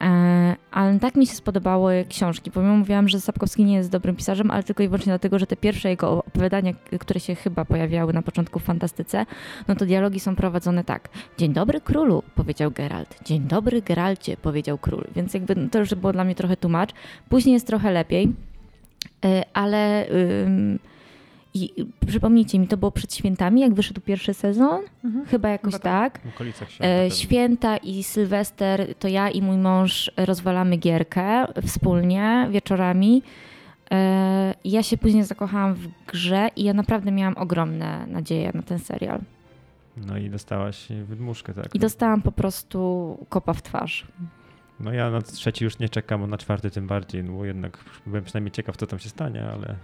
[0.00, 4.50] E, ale tak mi się spodobały książki, pomimo mówiłam, że Sapkowski nie jest dobrym pisarzem,
[4.50, 8.22] ale tylko i wyłącznie dlatego, że te pierwsze jego opowiadania, które się chyba pojawiały na
[8.22, 9.26] początku w fantastyce,
[9.68, 11.08] no to dialogi są prowadzone tak.
[11.38, 13.18] Dzień dobry królu, powiedział Geralt.
[13.24, 15.04] Dzień dobry Geralcie, powiedział król.
[15.14, 16.90] Więc jakby to już było dla mnie trochę tłumacz.
[17.28, 18.32] Później jest trochę lepiej,
[19.24, 20.78] e, ale ym,
[21.56, 24.80] i, przypomnijcie mi, to było przed świętami, jak wyszedł pierwszy sezon?
[25.04, 25.26] Mhm.
[25.26, 26.18] Chyba jakoś Chyba tak.
[26.18, 26.32] tak.
[26.32, 26.84] W okolicach się.
[26.84, 33.22] E, święta i Sylwester to ja i mój mąż rozwalamy gierkę wspólnie wieczorami.
[33.90, 38.78] E, ja się później zakochałam w grze i ja naprawdę miałam ogromne nadzieje na ten
[38.78, 39.20] serial.
[39.96, 41.74] No i dostałaś wydmuszkę, tak?
[41.74, 44.06] I dostałam po prostu kopa w twarz.
[44.80, 47.78] No ja na trzeci już nie czekam, a na czwarty tym bardziej, no bo jednak
[48.06, 49.74] byłem przynajmniej ciekaw, co tam się stanie, ale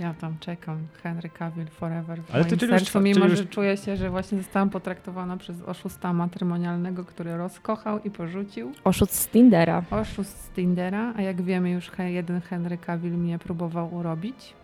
[0.00, 0.86] Ja tam czekam.
[1.02, 3.76] Henry Cavill forever w Ale ty moim już sercu, czwa- mimo czyli że już- czuję
[3.76, 8.72] się, że właśnie zostałam potraktowana przez oszusta matrymonialnego, który rozkochał i porzucił.
[8.84, 9.82] Oszust z Tindera.
[9.90, 14.54] Oszust z Tindera, a jak wiemy już jeden Henry Cavill mnie próbował urobić.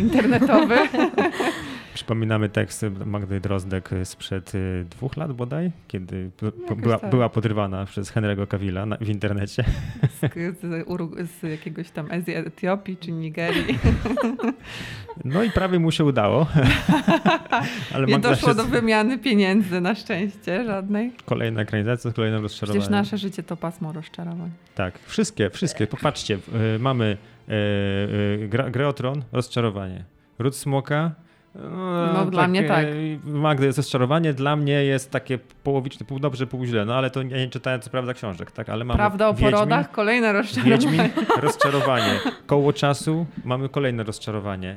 [0.00, 0.76] Internetowy.
[1.94, 6.30] Przypominamy tekst Magdy Drozdek sprzed y, dwóch lat bodaj, kiedy
[6.62, 7.10] Jakoś była, tak.
[7.10, 9.64] była podrywana przez Henry'ego na, w internecie.
[10.20, 13.78] z, z, z jakiegoś tam Etiopii czy Nigerii.
[15.24, 16.46] No i prawie mu się udało.
[17.94, 21.12] Ale Nie doszło się do wymiany pieniędzy na szczęście żadnej.
[21.24, 22.80] kolejna ekranizacja z kolejnym rozczarowaniem.
[22.80, 24.50] Przecież nasze życie to pasmo rozczarowań.
[24.74, 25.86] Tak, wszystkie, wszystkie.
[25.86, 26.38] Popatrzcie,
[26.76, 27.16] y, mamy
[28.48, 30.04] gra, grę o Tron, rozczarowanie.
[30.38, 31.10] Ród Smoka.
[32.14, 32.86] No, dla mnie tak.
[32.86, 36.84] y, Magdy jest rozczarowanie, dla mnie jest takie połowiczne, pół dobrze, pół źle.
[36.84, 38.68] No ale to ja nie czytałem co prawda książek, tak?
[38.68, 39.90] Ale mamy Prawda o Wiedźmin, porodach?
[39.90, 40.70] Kolejne rozczarowanie.
[40.76, 41.00] Wiedźmin,
[41.40, 42.20] rozczarowanie.
[42.46, 44.76] Koło czasu mamy kolejne rozczarowanie.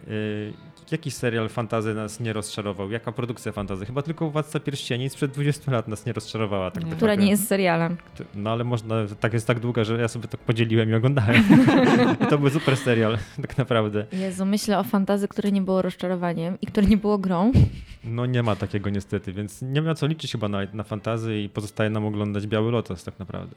[0.91, 2.91] Jaki serial fantazy nas nie rozczarował?
[2.91, 3.85] Jaka produkcja fantazy?
[3.85, 6.71] Chyba tylko Władca Pierścieni sprzed 20 lat nas nie rozczarowała.
[6.71, 6.89] Tak Nie.
[6.89, 7.97] de Która nie jest serialem.
[8.35, 11.43] No ale można, tak jest tak długa, że ja sobie to podzieliłem i oglądałem.
[12.23, 14.05] I to był super serial, tak naprawdę.
[14.11, 17.51] Jezu, myślę o fantazy, które nie było rozczarowaniem i które nie było grą.
[18.03, 21.49] No nie ma takiego niestety, więc nie ma co liczyć chyba na, na fantazy i
[21.49, 23.55] pozostaje nam oglądać Biały Lotos tak naprawdę.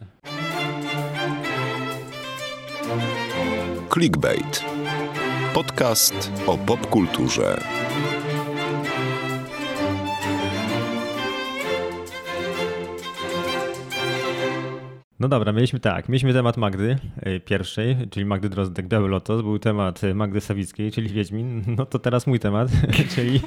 [3.92, 4.71] Clickbait.
[5.54, 7.56] Podcast o popkulturze.
[15.22, 16.96] No dobra, mieliśmy tak, mieliśmy temat Magdy
[17.26, 21.86] y, pierwszej, czyli Magdy Drozdek, Biały Lotos, był temat y, Magdy Sawickiej, czyli Wiedźmin, no
[21.86, 22.68] to teraz mój temat,
[23.14, 23.40] czyli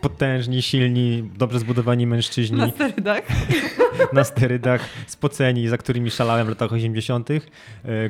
[0.00, 2.58] potężni, silni, dobrze zbudowani mężczyźni.
[2.58, 3.22] Na sterydach.
[4.12, 7.40] na sterydach, spoceni, za którymi szalałem w latach 80., e,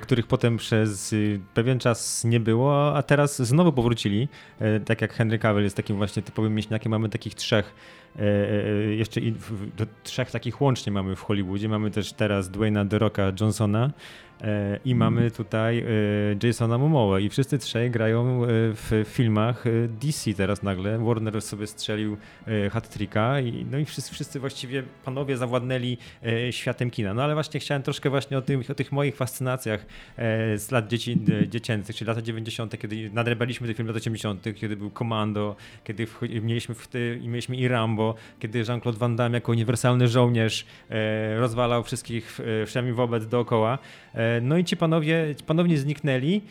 [0.00, 1.14] których potem przez
[1.54, 4.28] pewien czas nie było, a teraz znowu powrócili.
[4.60, 7.97] E, Tak jak Henry Cavill jest takim właśnie typowym mięśniakiem, mamy takich trzech, e, e,
[8.96, 11.68] jeszcze i w- do, trzech takich łącznie mamy w Hollywoodzie.
[11.68, 13.90] Mamy też teraz Dwayna The Rocka Johnsona e,
[14.84, 15.84] i mamy tutaj e,
[16.46, 20.98] Jasona Momoa i wszyscy trzej grają e, w filmach e, DC teraz nagle.
[20.98, 22.16] Warner sobie strzelił
[22.46, 27.14] e, hat-tricka i no i wszyscy, wszyscy właściwie panowie zawładnęli e, światem kina.
[27.14, 29.86] No ale właśnie chciałem troszkę właśnie o, tym, o tych moich fascynacjach
[30.16, 34.44] e, z lat dzieci, e, dziecięcych, czyli lata 90., kiedy nadrebaliśmy tych filmów lat 80.,
[34.54, 36.06] kiedy był Commando, kiedy
[36.42, 41.38] mieliśmy, w ty, i mieliśmy i Rambo, kiedy Jean-Claude Van Damme jako uniwersalny żołnierz e,
[41.38, 43.78] rozwalał wszystkich e, wszemi wobec dookoła.
[44.36, 46.42] E, No i ci panowie ponownie zniknęli.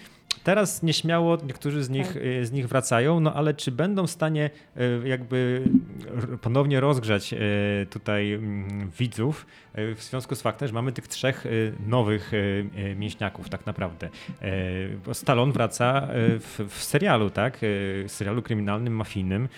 [0.43, 2.15] Teraz nieśmiało niektórzy z nich, tak.
[2.15, 5.63] Y, z nich wracają, no ale czy będą w stanie y, jakby
[6.41, 7.35] ponownie rozgrzać
[7.89, 11.45] tutaj mm, widzów w związku z faktem, że mamy tych trzech
[11.87, 12.31] nowych
[12.95, 14.09] mięśniaków tak naprawdę.
[15.13, 17.57] Stallone wraca w, w serialu, tak?
[17.61, 19.49] W serialu kryminalnym, mafijnym.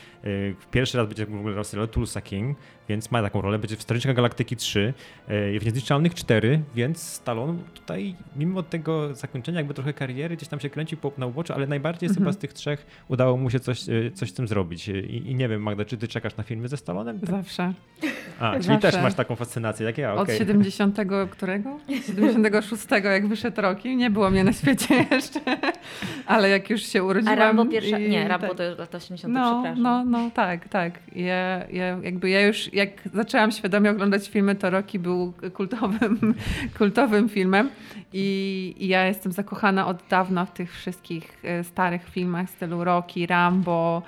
[0.71, 2.57] Pierwszy raz będzie w ogóle serialu Tulsa King,
[2.89, 3.59] więc ma taką rolę.
[3.59, 4.93] Będzie w Strażnikach Galaktyki 3,
[5.27, 10.69] w Niezniszczalnych 4, więc Stallone tutaj mimo tego zakończenia jakby trochę kariery gdzieś tam się
[10.69, 12.23] kręci po, na uboczu, ale najbardziej mhm.
[12.23, 14.87] chyba z tych trzech udało mu się coś, e, coś z tym zrobić.
[14.87, 17.19] I, I, nie wiem, Magda, czy ty czekasz na filmy ze Stalonem?
[17.19, 17.29] Tak?
[17.29, 17.73] Zawsze.
[18.39, 18.91] A, czyli Zawsze.
[18.91, 20.33] też masz taką fascynację, jak ja, okay.
[20.35, 20.97] Od 70
[21.29, 21.79] którego?
[22.05, 23.95] 76 jak wyszedł Rocky.
[23.95, 25.39] Nie było mnie na świecie jeszcze,
[26.25, 27.39] ale jak już się urodziłam.
[27.39, 28.57] A Rambo pierwsza, i, nie, Rambo tak.
[28.57, 29.83] to już lata 80, no, przepraszam.
[29.83, 30.99] No, no, tak, tak.
[31.15, 36.35] Ja, ja, jakby ja już, jak zaczęłam świadomie oglądać filmy, to Rocky był kultowym,
[36.77, 37.69] kultowym filmem.
[38.13, 43.27] I, i ja jestem zakochana od dawna w tych wszystkich e, starych filmach stylu Rocky,
[43.27, 44.01] Rambo,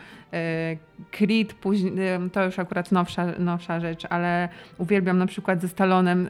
[1.12, 1.94] Creed, później,
[2.32, 6.28] to już akurat nowsza, nowsza rzecz, ale uwielbiam na przykład ze Stalonem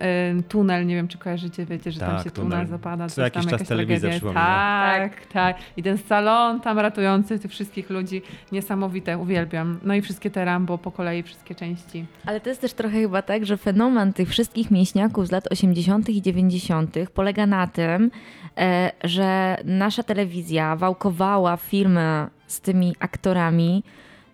[0.49, 3.09] Tunel, nie wiem czy kojarzycie, wiecie, że tak, tam się tunel, tunel zapada.
[3.09, 5.57] Co jakiś tam czas telewizja Tak, tak, tak.
[5.77, 8.21] I ten salon tam ratujący tych wszystkich ludzi,
[8.51, 9.79] niesamowite, uwielbiam.
[9.83, 12.05] No i wszystkie te Rambo po kolei, wszystkie części.
[12.25, 16.09] Ale to jest też trochę chyba tak, że fenomen tych wszystkich mięśniaków z lat 80.
[16.09, 16.95] i 90.
[17.13, 18.11] polega na tym,
[18.57, 23.83] e, że nasza telewizja wałkowała filmy z tymi aktorami,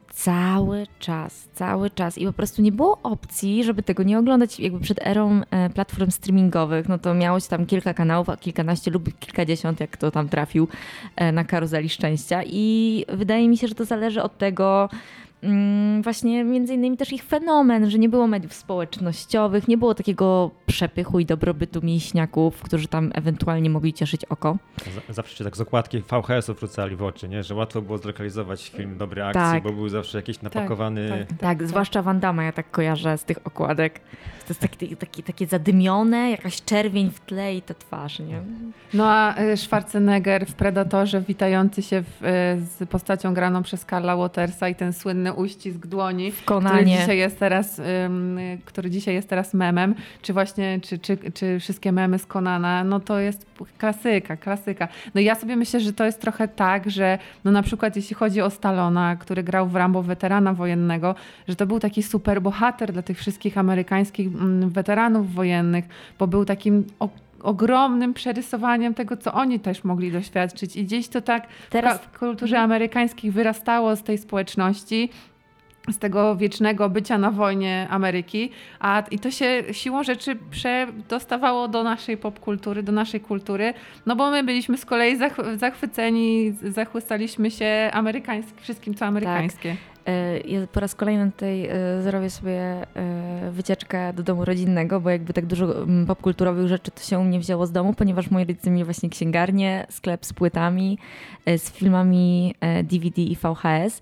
[0.10, 2.18] cały czas, cały czas.
[2.18, 6.12] I po prostu nie było opcji, żeby tego nie oglądać jakby przed erą e, platform
[6.12, 10.30] streamingowych, no to miało się tam kilka kanałów, a kilkanaście lub kilkadziesiąt, jak to tam
[10.30, 10.68] trafił
[11.16, 12.42] e, na karuzeli szczęścia.
[12.46, 14.90] I wydaje mi się, że to zależy od tego,
[16.02, 21.20] właśnie między innymi też ich fenomen, że nie było mediów społecznościowych, nie było takiego przepychu
[21.20, 24.58] i dobrobytu mięśniaków, którzy tam ewentualnie mogli cieszyć oko.
[25.10, 27.44] Zawsze się tak z okładki VHS-ów wrzucali w oczy, nie?
[27.44, 29.64] że łatwo było zlokalizować film dobry akcji, tak.
[29.64, 31.10] bo był zawsze jakiś napakowany...
[31.10, 34.00] Tak, tak, tak, tak zwłaszcza Van Damme ja tak kojarzę z tych okładek.
[34.48, 38.42] To jest taki, taki, takie zadymione, jakaś czerwień w tle i ta twarz, nie?
[38.94, 44.18] No a y, Schwarzenegger w Predatorze witający się w, y, z postacią graną przez Karla
[44.18, 47.82] Watersa i ten słynny uścisk dłoni, który dzisiaj jest teraz,
[48.66, 53.00] który dzisiaj jest teraz memem, czy właśnie, czy, czy, czy wszystkie memy z Konana, no
[53.00, 53.46] to jest
[53.78, 54.88] klasyka, klasyka.
[55.16, 58.42] No ja sobie myślę, że to jest trochę tak, że no na przykład jeśli chodzi
[58.42, 61.16] o Stallona, który grał w Rambo weterana wojennego,
[61.48, 65.86] że to był taki super bohater dla tych wszystkich amerykańskich mm, weteranów wojennych,
[66.20, 66.86] bo był takim
[67.44, 70.76] ogromnym przerysowaniem tego, co oni też mogli doświadczyć.
[70.76, 72.02] I gdzieś to tak Teraz...
[72.02, 75.10] w kulturze amerykańskiej wyrastało z tej społeczności
[75.92, 81.84] z tego wiecznego bycia na wojnie Ameryki, a i to się siłą rzeczy przedostawało do
[81.84, 83.74] naszej popkultury, do naszej kultury,
[84.06, 85.18] no bo my byliśmy z kolei
[85.56, 89.70] zachwyceni, zachłystaliśmy się amerykańskim, wszystkim co amerykańskie.
[89.70, 89.97] Tak.
[90.08, 95.10] E, ja po raz kolejny tutaj e, zrobię sobie e, wycieczkę do domu rodzinnego, bo
[95.10, 95.68] jakby tak dużo
[96.08, 99.86] popkulturowych rzeczy to się u mnie wzięło z domu, ponieważ moi rodzice mieli właśnie księgarnię,
[99.90, 100.98] sklep z płytami,
[101.58, 104.02] z filmami DVD i VHS.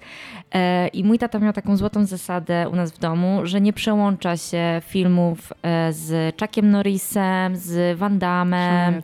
[0.93, 4.81] I mój tata miał taką złotą zasadę u nas w domu, że nie przełącza się
[4.87, 5.53] filmów
[5.89, 9.01] z Chuckiem Norrisem, z Van Damme,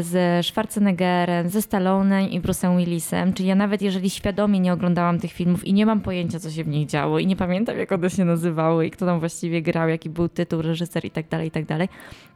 [0.00, 3.32] z Schwarzeneggerem, ze Stallonem i Bruce'em Willisem.
[3.32, 6.50] Czyli ja nawet jeżeli świadomie nie oglądałam tych filmów i nie mam pojęcia, pojęcia, co
[6.50, 9.62] się w nich działo i nie pamiętam, jak one się nazywały i kto tam właściwie
[9.62, 11.88] grał, jaki był tytuł, reżyser i tak dalej, i tak dalej,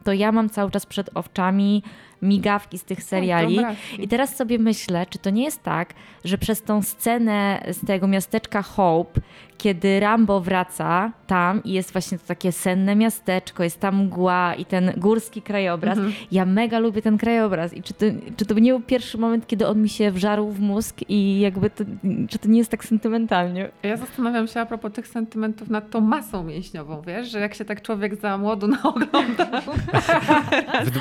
[0.05, 1.83] to ja mam cały czas przed owczami
[2.23, 3.59] migawki z tych tak, seriali.
[3.99, 8.09] I teraz sobie myślę, czy to nie jest tak, że przez tą scenę z tego
[8.09, 9.21] miasteczka Hope,
[9.63, 14.65] kiedy Rambo wraca tam i jest właśnie to takie senne miasteczko, jest tam mgła i
[14.65, 15.99] ten górski krajobraz.
[15.99, 16.15] Mhm.
[16.33, 17.75] Ja mega lubię ten krajobraz.
[17.75, 18.07] I czy to,
[18.37, 21.71] czy to nie był pierwszy moment, kiedy on mi się wżarł w mózg i jakby
[21.71, 21.85] to,
[22.29, 23.69] czy to nie jest tak sentymentalnie?
[23.83, 27.65] Ja zastanawiam się a propos tych sentymentów nad tą masą mięśniową, wiesz, że jak się
[27.65, 29.63] tak człowiek za młodu naogląda.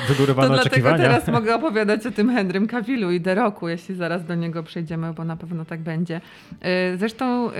[0.08, 0.96] Wygórowane to oczekiwania.
[0.96, 4.62] Dlatego teraz mogę opowiadać o tym Henrym Cavillu i The Rocku, jeśli zaraz do niego
[4.62, 6.20] przejdziemy, bo na pewno tak będzie.
[6.94, 7.50] Y, zresztą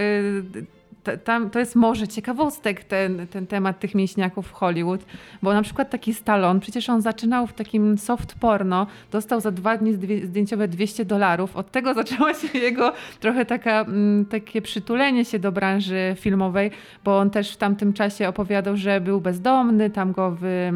[1.25, 5.05] tam, to jest może ciekawostek ten, ten temat tych mięśniaków w Hollywood,
[5.43, 9.79] bo na przykład taki Stallone, przecież on zaczynał w takim soft porno, dostał za dwa
[9.79, 9.93] dni
[10.25, 11.57] zdjęciowe 200 dolarów.
[11.57, 16.71] Od tego zaczęło się jego trochę taka, m, takie przytulenie się do branży filmowej,
[17.05, 20.73] bo on też w tamtym czasie opowiadał, że był bezdomny, tam go wy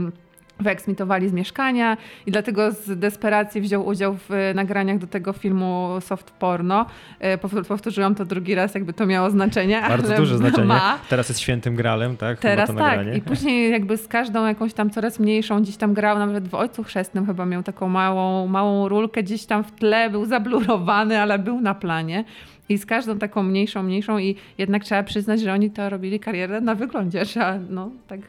[0.61, 1.97] wyeksmitowali z mieszkania
[2.27, 6.87] i dlatego z desperacji wziął udział w nagraniach do tego filmu soft porno.
[7.21, 7.39] E,
[7.69, 9.81] Powtórzyłam to drugi raz, jakby to miało znaczenie.
[9.89, 10.67] Bardzo duże znaczenie.
[10.67, 10.99] Ma.
[11.09, 12.39] Teraz jest świętym gralem, tak?
[12.39, 13.17] Teraz tak.
[13.17, 16.85] I później jakby z każdą jakąś tam coraz mniejszą gdzieś tam grał, nawet w Ojcu
[16.85, 21.61] Chrzestnym chyba miał taką małą, małą rulkę gdzieś tam w tle, był zablurowany, ale był
[21.61, 22.25] na planie.
[22.69, 26.61] I z każdą taką mniejszą, mniejszą i jednak trzeba przyznać, że oni to robili karierę
[26.61, 27.25] na wyglądzie.
[27.25, 28.21] Trzeba, no tak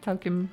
[0.00, 0.48] całkiem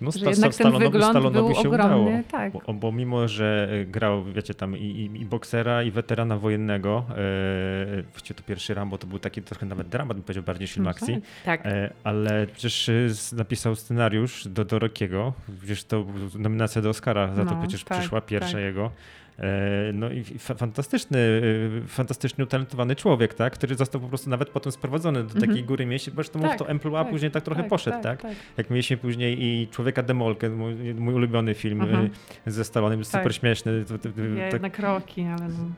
[0.00, 2.10] No, że jednak ten wygląd był się ogromny, udało.
[2.30, 2.52] tak.
[2.52, 8.34] Bo, bo mimo, że grał, wiecie, tam i, i, i boksera, i weterana wojennego, e,
[8.34, 11.14] to pierwszy Rambo to był taki trochę nawet dramat, bym powiedział, bardziej film No akcji,
[11.44, 11.62] tak.
[11.62, 11.72] Tak.
[11.72, 16.06] e, ale przecież z- napisał scenariusz do, do Rockiego, przecież to
[16.38, 18.60] nominacja do Oscara za to No, przecież tak, przyszła pierwsza tak.
[18.62, 18.90] jego.
[19.38, 24.48] E, No i fa- fantastyczny, y, fantastycznie utalentowany człowiek, tak, który został po prostu nawet
[24.50, 25.66] potem sprowadzony do takiej Mhm.
[25.66, 28.22] góry mieści, bo zresztą Tak, to Emploi tak, później tak trochę tak, poszedł, tak?
[28.56, 32.10] Jak mieliśmy później i Człowieka Demolkę, mój, mój ulubiony film Mhm.
[32.46, 33.20] y, ze Stalonem, jest Tak.
[33.22, 33.84] super śmieszny.
[33.84, 35.70] To, to, to, Ja tak, jednak Rocky, ale no.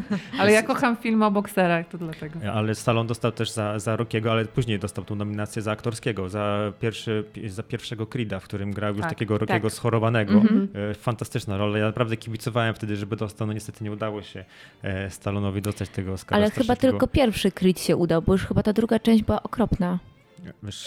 [0.38, 2.52] ale ja kocham film o bokserach, to dlatego.
[2.52, 6.72] ale Stallone dostał też za, za Rockiego, ale później dostał tą nominację za aktorskiego, za,
[6.80, 9.76] pierwszy, za pierwszego Creeda, w którym grał już Tak, takiego Rockiego tak.
[9.76, 10.32] schorowanego.
[10.32, 10.68] Mhm.
[10.90, 11.78] E, Fantastyczna rola.
[11.78, 13.46] Ja naprawdę kibicowałem wtedy, żeby dostał.
[13.46, 14.44] No niestety nie udało się
[14.82, 16.42] e, Stallonowi dostać tego Oscara.
[16.42, 19.98] Ale chyba tylko pierwszy Creed się udał, bo już chyba ta druga część była okropna.
[20.62, 20.86] Wiesz,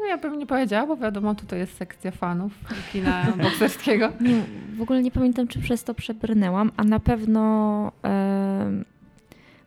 [0.00, 2.52] No, Ja bym nie powiedziała, bo wiadomo, tutaj jest sekcja fanów
[2.92, 4.12] kina bokserskiego.
[4.20, 4.42] Nie,
[4.76, 8.84] w ogóle nie pamiętam, czy przez to przebrnęłam, a na pewno em,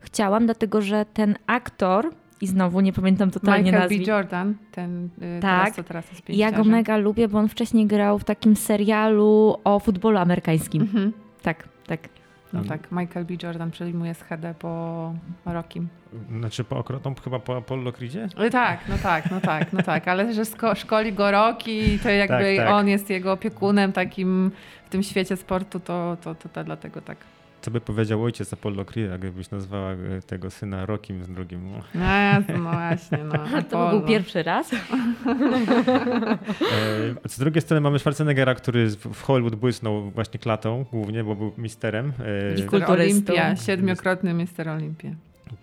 [0.00, 2.10] chciałam, dlatego że ten aktor,
[2.40, 3.94] i znowu nie pamiętam totalnie Michael B.
[3.94, 5.64] nazwisk, Jordan, ten y, Tak.
[5.64, 9.56] teraz, co teraz jest ja go mega lubię, bo on wcześniej grał w takim serialu
[9.64, 10.82] o futbolu amerykańskim.
[10.82, 11.12] Mhm.
[11.42, 12.00] Tak, tak.
[12.52, 12.68] No Um.
[12.68, 13.34] tak, Michael B.
[13.42, 15.88] Jordan przejmuje schedę po Rockim.
[16.38, 18.28] znaczy po okrotą chyba po Apollo Creedzie?
[18.38, 22.08] No tak, no tak, no tak, no tak, ale że sko- szkoli go Rocky, to
[22.10, 22.74] jakby Tak, tak.
[22.74, 24.50] on jest jego opiekunem takim
[24.86, 27.16] w tym świecie sportu, to, to, to, to dlatego tak.
[27.60, 29.96] Co by powiedział ojciec Apollo Creed, jakbyś nazwała e,
[30.26, 31.70] tego syna Rockim z drugim?
[31.72, 31.78] No.
[31.94, 33.62] No, no właśnie, no.
[33.70, 34.70] To był pierwszy raz.
[37.24, 41.52] E, z drugiej strony mamy Schwarzeneggera, który w Hollywood błysnął właśnie klatą głównie, bo był
[41.58, 42.12] misterem.
[42.26, 43.32] E, I Mister kulturystą.
[43.32, 45.10] Olimpia, siedmiokrotny Mister Olimpia.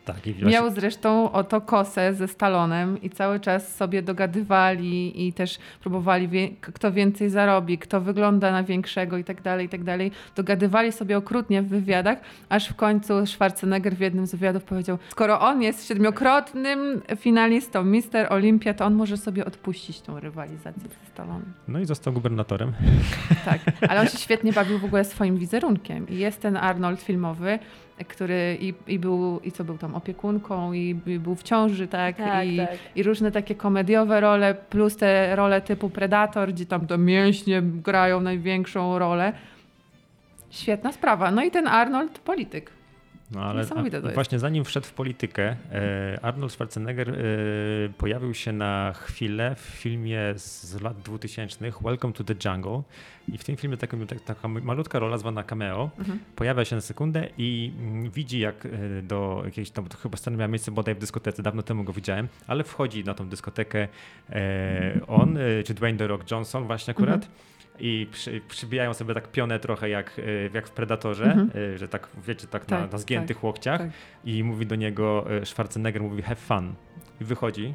[0.06, 5.60] Tak, i Miał zresztą oto kosę ze Stalonem i cały czas sobie dogadywali i też
[5.82, 10.12] próbowali, wie, kto więcej zarobi, kto wygląda na większego i tak dalej, i tak dalej.
[10.36, 12.18] Dogadywali sobie okrutnie w wywiadach,
[12.50, 18.34] aż w końcu Schwarzenegger w jednym z wywiadów powiedział, skoro on jest siedmiokrotnym finalistą Mister
[18.34, 21.54] Olimpia, to on może sobie odpuścić tą rywalizację ze Stalonem.
[21.68, 22.74] No i został gubernatorem.
[23.46, 23.60] Tak,
[23.90, 26.10] ale on się świetnie bawił w ogóle swoim wizerunkiem.
[26.10, 27.60] I jest ten Arnold filmowy,
[28.08, 32.16] który i, i był, i co był tam opiekunką, i, i był w ciąży, tak?
[32.46, 32.60] I,
[32.96, 38.22] I różne takie komediowe role, plus te role typu Predator, gdzie tam te mięśnie grają
[38.22, 39.34] największą rolę.
[40.50, 41.32] Świetna sprawa.
[41.32, 42.77] No i ten Arnold, polityk.
[43.32, 43.66] No ale
[44.10, 47.14] a, właśnie zanim wszedł w politykę, e, Arnold Schwarzenegger e,
[47.98, 52.82] pojawił się na chwilę w filmie z lat 2000 Welcome to the Jungle.
[53.34, 55.90] I w tym filmie taka, taka malutka rola zwana cameo.
[56.00, 56.20] Mhm.
[56.36, 58.70] pojawia się na sekundę i mm, widzi jak e,
[59.02, 62.28] do jakiejś tam, to chyba scena miała miejsce bodaj w dyskotece, dawno temu go widziałem,
[62.48, 63.88] ale wchodzi na tą dyskotekę
[64.30, 67.16] e, on, czy Dwayne The Rock Johnson właśnie akurat.
[67.16, 67.32] Mhm.
[67.80, 70.24] I przy, przybijają sobie tak pionę trochę jak, e,
[70.54, 71.52] jak w Predatorze, Mhm.
[71.74, 73.90] e, że tak wiecie, tak, na, Tak, na zgiętych łokciach tak.
[74.26, 76.74] i mówi do niego e, Schwarzenegger, mówi have fun
[77.22, 77.74] i wychodzi.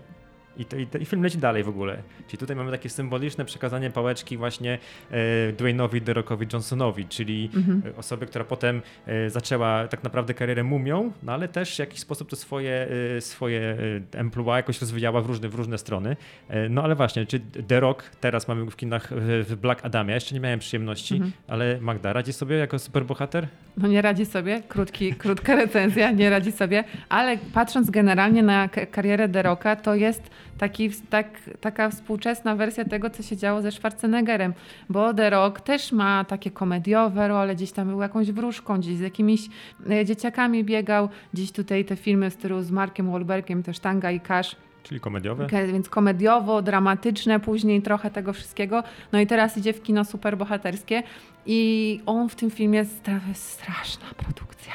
[0.57, 1.97] I, to, i, to, I film leci dalej w ogóle.
[2.27, 4.79] Czyli tutaj mamy takie symboliczne przekazanie pałeczki właśnie
[5.11, 5.17] e,
[5.53, 7.83] Dwayne'owi The Rockowi Johnsonowi, czyli Mhm.
[7.87, 12.01] e, osobie, która potem e, zaczęła tak naprawdę karierę mumią, no ale też w jakiś
[12.01, 13.77] sposób to swoje, e, swoje
[14.13, 16.17] emploi jakoś rozwijała w różne, w różne strony.
[16.49, 20.15] E, no ale właśnie, czy The Rock, teraz mamy w kinach w, w Black Adamie,
[20.15, 21.33] jeszcze nie miałem przyjemności, Mhm.
[21.49, 23.49] ale Magda, radzi sobie jako superbohater?
[23.77, 29.29] No nie radzi sobie, Krótki, krótka recenzja, nie radzi sobie, ale patrząc generalnie na karierę
[29.29, 31.27] Deroka, to jest taki, tak,
[31.61, 34.55] taka współczesna wersja tego, co się działo ze Schwarzeneggerem,
[34.89, 39.01] bo The Rock też ma takie komediowe role, gdzieś tam był jakąś wróżką, gdzieś z
[39.01, 39.49] jakimiś
[39.91, 44.21] e, dzieciakami biegał, gdzieś tutaj te filmy w stylu z Markiem Wahlbergiem, też Tanga i
[44.21, 45.47] Cash, Czyli komediowe?
[45.73, 48.83] Więc komediowo, dramatyczne, później trochę tego wszystkiego.
[49.13, 51.03] No i teraz idzie w kino superbohaterskie
[51.47, 54.73] i on w tym filmie jest straszna produkcja.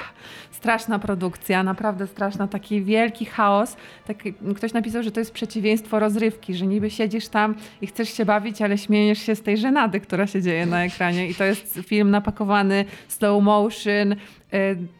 [0.57, 3.77] Straszna produkcja, naprawdę straszna, taki wielki chaos.
[4.07, 8.25] Taki, ktoś napisał, że to jest przeciwieństwo rozrywki, że niby siedzisz tam i chcesz się
[8.25, 11.27] bawić, ale śmiejesz się z tej żenady, która się dzieje na ekranie.
[11.27, 14.15] I to jest film napakowany slow motion,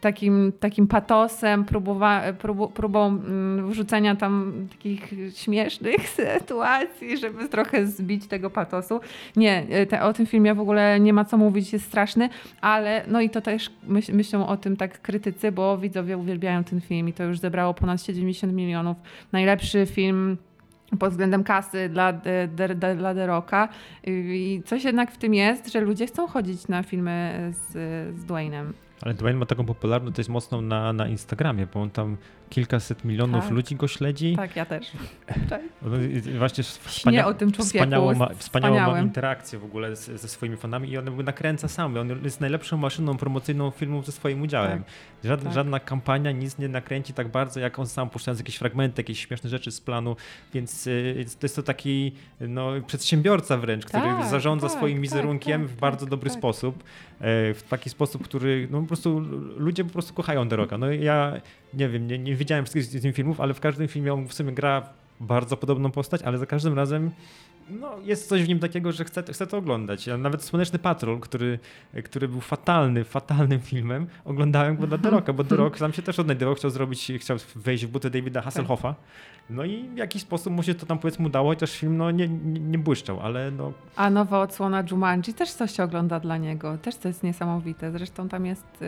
[0.01, 8.27] takim, takim patosem, próbowa, prób, próbą mm, wrzucenia tam takich śmiesznych sytuacji, żeby trochę zbić
[8.27, 8.99] tego patosu.
[9.35, 12.29] Nie, y, te, o tym filmie w ogóle nie ma co mówić, jest straszny,
[12.61, 16.81] ale no i to też myśl, myślą o tym tak krytycy, bo widzowie uwielbiają ten
[16.81, 18.97] film i to już zebrało ponad 70 milionów.
[19.31, 20.37] Najlepszy film
[20.99, 23.69] pod względem kasy dla, dla, dla The Rocka.
[24.07, 27.71] I coś jednak w tym jest, że ludzie chcą chodzić na filmy z,
[28.19, 28.73] z Dwaynem.
[29.01, 32.17] Ale Dwayne ma taką popularność jest mocną na, na Instagramie, bo on tam
[32.49, 33.51] kilkaset milionów tak.
[33.51, 34.35] ludzi go śledzi.
[34.35, 34.91] Tak, ja też.
[35.49, 35.61] Tak.
[36.37, 37.77] Właśnie wspania- o tym człowieku.
[37.77, 41.97] Wspaniałą ma, wspaniałą ma interakcję w ogóle z, ze swoimi fanami i on nakręca sam.
[41.97, 44.83] On jest najlepszą maszyną promocyjną filmu ze swoim udziałem.
[44.83, 44.93] Tak.
[45.23, 45.53] Żadna, tak.
[45.53, 49.49] żadna kampania nic nie nakręci tak bardzo, jak on sam, puszczając jakieś fragmenty, jakieś śmieszne
[49.49, 50.15] rzeczy z planu,
[50.53, 55.67] więc y, to jest to taki no, przedsiębiorca wręcz, który tak, zarządza tak, swoim wizerunkiem
[55.67, 56.83] w bardzo dobry sposób.
[57.19, 59.19] E, w taki sposób, który no, po prostu
[59.57, 60.77] ludzie po prostu kochają The Rocka.
[60.77, 61.41] No ja
[61.73, 64.33] nie wiem, nie, nie widziałem wszystkich z tych filmów, ale w każdym filmie on w
[64.33, 64.89] sumie gra
[65.19, 67.11] bardzo podobną postać, ale za każdym razem
[67.69, 70.07] no, jest coś w nim takiego, że chcę, chcę to oglądać.
[70.07, 71.59] Ja nawet Słoneczny Patrol, który,
[72.03, 76.01] który był fatalny, fatalnym filmem, oglądałem go dla The Rocka, bo The Rock sam się
[76.01, 78.95] też odnajdywał, chciał zrobić, chciał wejść w buty Davida Hasselhoffa.
[79.49, 82.27] No i w jakiś sposób mu się to tam powiedzmy udało, chociaż film no, nie,
[82.27, 83.73] nie, nie błyszczał, ale no...
[83.95, 87.91] A nowa odsłona Jumanji też coś się ogląda dla niego, też to jest niesamowite.
[87.91, 88.81] Zresztą tam jest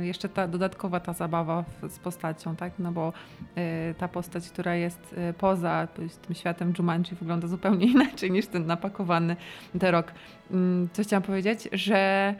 [0.00, 2.72] y, jeszcze ta dodatkowa ta zabawa w, z postacią, tak?
[2.78, 3.12] No bo
[3.90, 5.88] y, ta postać, która jest y, poza
[6.26, 9.36] tym światem Jumanji wygląda zupełnie inaczej niż ten napakowany
[9.80, 10.12] The Rock.
[10.50, 12.34] Mm, co chciałam powiedzieć, że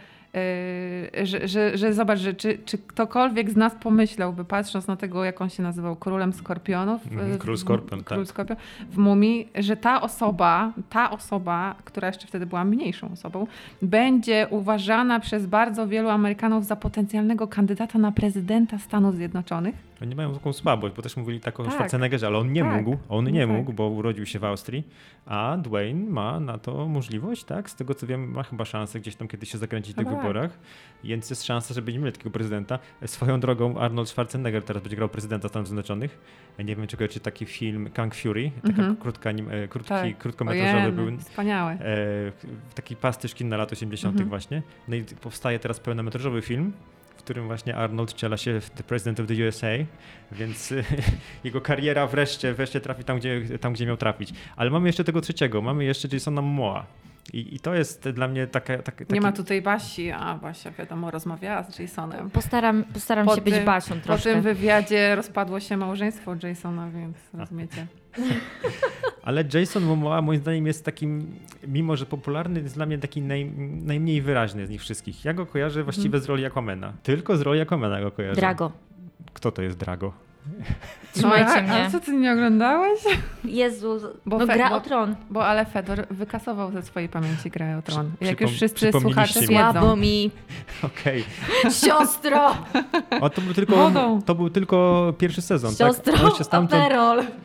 [1.22, 5.40] że, że, że zobacz, że czy, czy ktokolwiek z nas pomyślałby, patrząc na tego, jak
[5.40, 8.28] on się nazywał, królem skorpionów, mm, król skorpion, w, król tak.
[8.28, 8.56] skorpion,
[8.90, 13.46] w mumii, że ta osoba, ta osoba, która jeszcze wtedy była mniejszą osobą,
[13.82, 19.74] będzie uważana przez bardzo wielu Amerykanów za potencjalnego kandydata na prezydenta Stanów Zjednoczonych.
[20.02, 21.72] Oni mają taką słabość, bo też mówili tak o tak.
[21.72, 22.76] Schwarzeneggerze, ale on nie tak.
[22.76, 23.76] mógł, on nie no mógł, tak.
[23.76, 24.88] bo urodził się w Austrii,
[25.26, 27.70] a Dwayne ma na to możliwość, tak?
[27.70, 30.16] Z tego co wiem, ma chyba szansę gdzieś tam kiedyś się zakręcić w tych tak.
[30.16, 30.58] wyborach,
[31.04, 32.78] więc jest szansa, żeby nie mieli takiego prezydenta.
[33.06, 36.18] Swoją drogą Arnold Schwarzenegger teraz będzie grał prezydenta Stanów Zjednoczonych.
[36.58, 38.96] Nie wiem, czy kojarzycie taki film Kang Fury, taka mhm.
[38.96, 40.18] krótka, e, krótki, tak.
[40.18, 41.18] krótkometrażowy był.
[41.18, 41.72] Wspaniały.
[41.72, 41.76] E,
[42.74, 44.12] taki pastyż kin na lat 80.
[44.12, 44.28] Mhm.
[44.28, 44.62] właśnie.
[44.88, 46.72] No i powstaje teraz pełnometrażowy film,
[47.24, 49.68] którym właśnie Arnold wciela się w The President of the USA,
[50.32, 50.74] więc
[51.44, 54.32] jego kariera wreszcie, wreszcie trafi tam gdzie, tam, gdzie miał trafić.
[54.56, 56.86] Ale mamy jeszcze tego trzeciego, mamy jeszcze Jasona Momoa.
[57.32, 58.78] I, I, to jest dla mnie taka.
[58.78, 59.14] taka taki...
[59.14, 62.30] Nie ma tutaj Basi, a Basia wiadomo rozmawiała z Jasonem.
[62.30, 64.30] Postaram, postaram po się tym, być Basią troszkę.
[64.30, 67.86] Po tym wywiadzie rozpadło się małżeństwo Jasona, więc rozumiecie.
[69.22, 71.34] Ale Jason Momoa moim zdaniem jest takim,
[71.68, 73.52] mimo że popularny, jest dla mnie taki naj,
[73.82, 75.24] najmniej wyraźny z nich wszystkich.
[75.24, 76.22] Ja go kojarzę właściwie mm.
[76.22, 76.92] z roli Aquamena.
[77.02, 78.40] Tylko z roli Aquamena go kojarzę.
[78.40, 78.72] Drago.
[79.32, 80.23] Kto to jest Drago?
[81.14, 81.84] Trzymajcie mnie.
[81.86, 83.00] A co, ty nie oglądałeś?
[83.44, 85.16] Jezu, bo no, gra bo, o tron.
[85.30, 88.10] Bo ale Fedor wykasował ze swojej pamięci grę o tron.
[88.20, 89.42] Jak już wszyscy słuchacze.
[89.46, 90.30] Słabo mi.
[90.82, 91.24] Okej.
[91.60, 91.72] Okay.
[91.72, 92.56] Siostro!
[93.20, 93.92] O, to był tylko,
[94.26, 95.76] to był tylko pierwszy sezon.
[95.76, 95.88] Tak?
[95.88, 96.46] Siostro, tak?
[96.46, 96.82] stamtąd,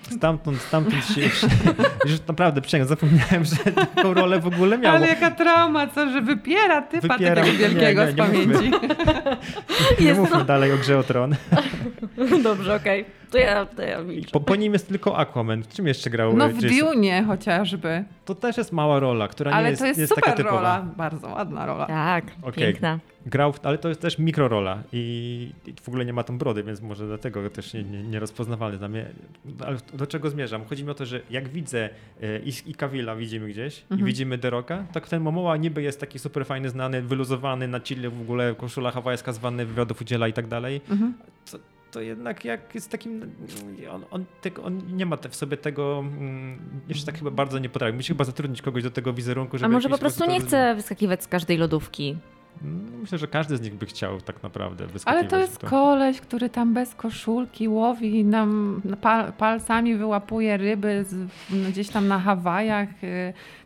[0.09, 1.21] stamtąd, stamtąd się...
[2.11, 4.95] już naprawdę przysięgam, zapomniałem, że taką rolę w ogóle miał.
[4.95, 8.71] Ale jaka trauma, co, że wypiera typa wypiera, tego wielkiego nie, nie, z pamięci.
[9.99, 11.35] Nie, nie mówmy dalej o grze o tron.
[12.43, 12.75] Dobrze, okej.
[12.75, 12.88] Okay.
[13.31, 14.31] To ja, to ja milczę.
[14.31, 15.63] Po, po, nim jest tylko Aquaman.
[15.63, 16.79] W czym jeszcze grał No w Jason?
[16.79, 18.03] Dune chociażby.
[18.25, 20.55] To też jest mała rola, która ale nie jest, to jest, jest super taka typowa.
[20.55, 21.85] rola, bardzo ładna rola.
[21.85, 22.53] Tak, okay.
[22.53, 22.99] piękna.
[23.25, 26.81] Grał, ale to jest też mikrorola i, i w ogóle nie ma tam brody, więc
[26.81, 29.05] może dlatego też nie, nie, nie rozpoznawalny dla mnie.
[29.65, 30.65] Ale do czego zmierzam?
[30.65, 31.89] Chodzi mi o to, że jak widzę
[32.21, 34.01] e, i, i Kawila widzimy gdzieś mhm.
[34.01, 38.09] i widzimy Deroka, tak ten Momoa niby jest taki super fajny, znany, wyluzowany, na chille
[38.09, 40.81] w ogóle, koszula hawajska zwany, wywiadów udziela i tak dalej.
[40.89, 41.13] Mhm
[41.91, 43.35] to jednak jak jest takim,
[43.91, 47.69] on, on, tego, on nie ma w sobie tego, mm, jeszcze tak chyba bardzo nie
[47.69, 47.93] potrafi.
[47.93, 49.65] Musi chyba zatrudnić kogoś do tego wizerunku, żeby...
[49.65, 52.17] A może po prostu nie chce wyskakiwać z każdej lodówki?
[52.61, 55.19] No, myślę, że każdy z nich by chciał tak naprawdę wyskakiwać.
[55.19, 55.67] Ale to jest to.
[55.67, 61.29] koleś, który tam bez koszulki łowi, nam pal, palcami wyłapuje ryby z,
[61.69, 62.89] gdzieś tam na Hawajach.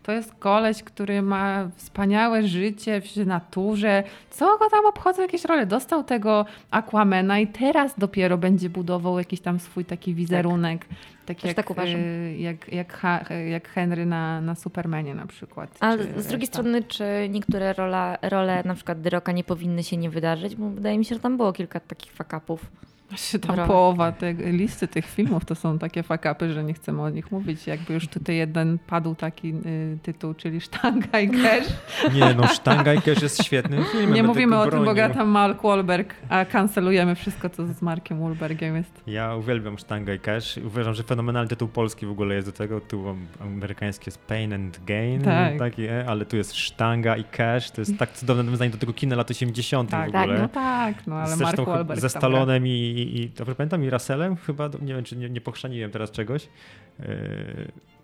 [0.04, 4.04] To jest koleś, który ma wspaniałe życie w naturze.
[4.30, 5.66] Co go tam obchodzą jakieś role?
[5.66, 10.86] Dostał tego Aquamena i teraz dopiero będzie budował jakiś tam swój taki wizerunek.
[11.26, 12.00] Tak, Też jak, tak uważam.
[12.02, 13.04] y, jak, jak,
[13.50, 15.78] jak Henry na, na Supermanie na przykład.
[15.80, 20.10] A z drugiej strony, czy niektóre rola, role na przykład Dyroka nie powinny się nie
[20.10, 20.56] wydarzyć?
[20.56, 22.66] Bo wydaje mi się, że tam było kilka takich fakapów.
[23.14, 23.74] Właśnie tam Brawo.
[23.74, 27.68] połowa tej listy tych filmów to są takie fakapy, że nie chcemy o nich mówić.
[27.68, 31.68] Jakby już tutaj jeden padł taki y, tytuł, czyli Sztanga i Cash.
[32.14, 34.14] Nie no, Sztanga i Cash jest świetnym filmem.
[34.14, 38.20] Nie mówimy o tym, bo gra tam Mark Wahlberg, a kancelujemy wszystko, co z Markiem
[38.20, 39.02] Wahlbergiem jest.
[39.08, 40.58] Ja uwielbiam Sztanga i Cash.
[40.66, 42.82] Uważam, że fenomenalny tytuł polski w ogóle jest do tego.
[43.10, 45.58] Am- amerykański jest Pain and Gain, Tak.
[45.60, 47.72] taki, ale tu jest Sztanga i Cash.
[47.72, 49.90] To jest tak cudowne nawiązanie do tego kina lat 80.
[49.90, 50.40] Tak, w tak, ogóle.
[50.40, 52.10] no tak, no ale Mark Zresztą Wahlberg ze.
[52.10, 52.72] Stallonem i,
[53.04, 56.50] i, dobrze pamiętam, i Russellem chyba, nie wiem, czy nie, nie pochrzaniłem teraz czegoś.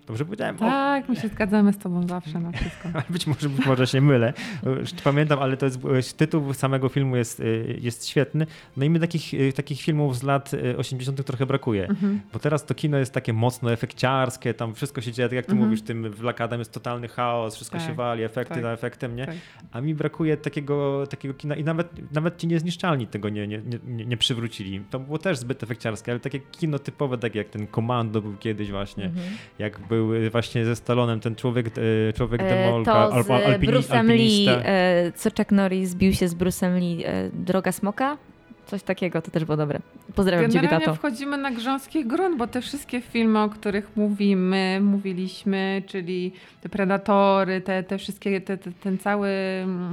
[0.09, 0.55] Dobrze powiedziałem?
[0.55, 2.89] O, Tak, my się zgadzamy z tobą zawsze na wszystko.
[2.93, 4.33] ale być może, być może się mylę.
[4.79, 7.43] Już Pamiętam, ale to jest, e, tytuł samego filmu jest, e,
[7.79, 8.47] jest świetny.
[8.77, 11.23] No i mi takich, e, takich filmów z lat e, 80.
[11.23, 11.87] trochę brakuje.
[11.87, 12.21] Mhm.
[12.33, 15.51] Bo teraz to kino jest takie mocno efekciarskie, tam wszystko się dzieje, tak jak ty
[15.51, 15.69] Mhm.
[15.69, 19.15] mówisz, tym w Lakadem jest totalny chaos, wszystko Tak, się wali, efekty tak, za efektem,
[19.15, 19.25] nie?
[19.25, 19.35] tak.
[19.71, 24.05] A mi brakuje takiego, takiego kina i nawet, nawet ci niezniszczalni tego nie, nie, nie,
[24.05, 24.81] nie przywrócili.
[24.89, 28.71] To było też zbyt efekciarskie, ale takie kino typowe, tak jak ten Komando był kiedyś
[28.71, 29.25] właśnie, Mhm.
[29.59, 34.05] jak był y, właśnie ze Stalonem ten człowiek, e, człowiek E, demolka, albo alpini, Bruce'em
[34.07, 34.51] Lee, alpinista.
[34.69, 38.17] e, co Chuck Norris zbił się z Bruce'em Lee, e, Droga Smoka?
[38.65, 39.79] Coś takiego, to też było dobre.
[40.15, 40.95] Pozdrawiam ciebie, Generalnie tato.
[40.97, 46.31] wchodzimy na grząski grunt, bo te wszystkie filmy, o których mówimy, mówiliśmy, czyli
[46.61, 49.29] te Predatory, te, te wszystkie, te, te, ten cały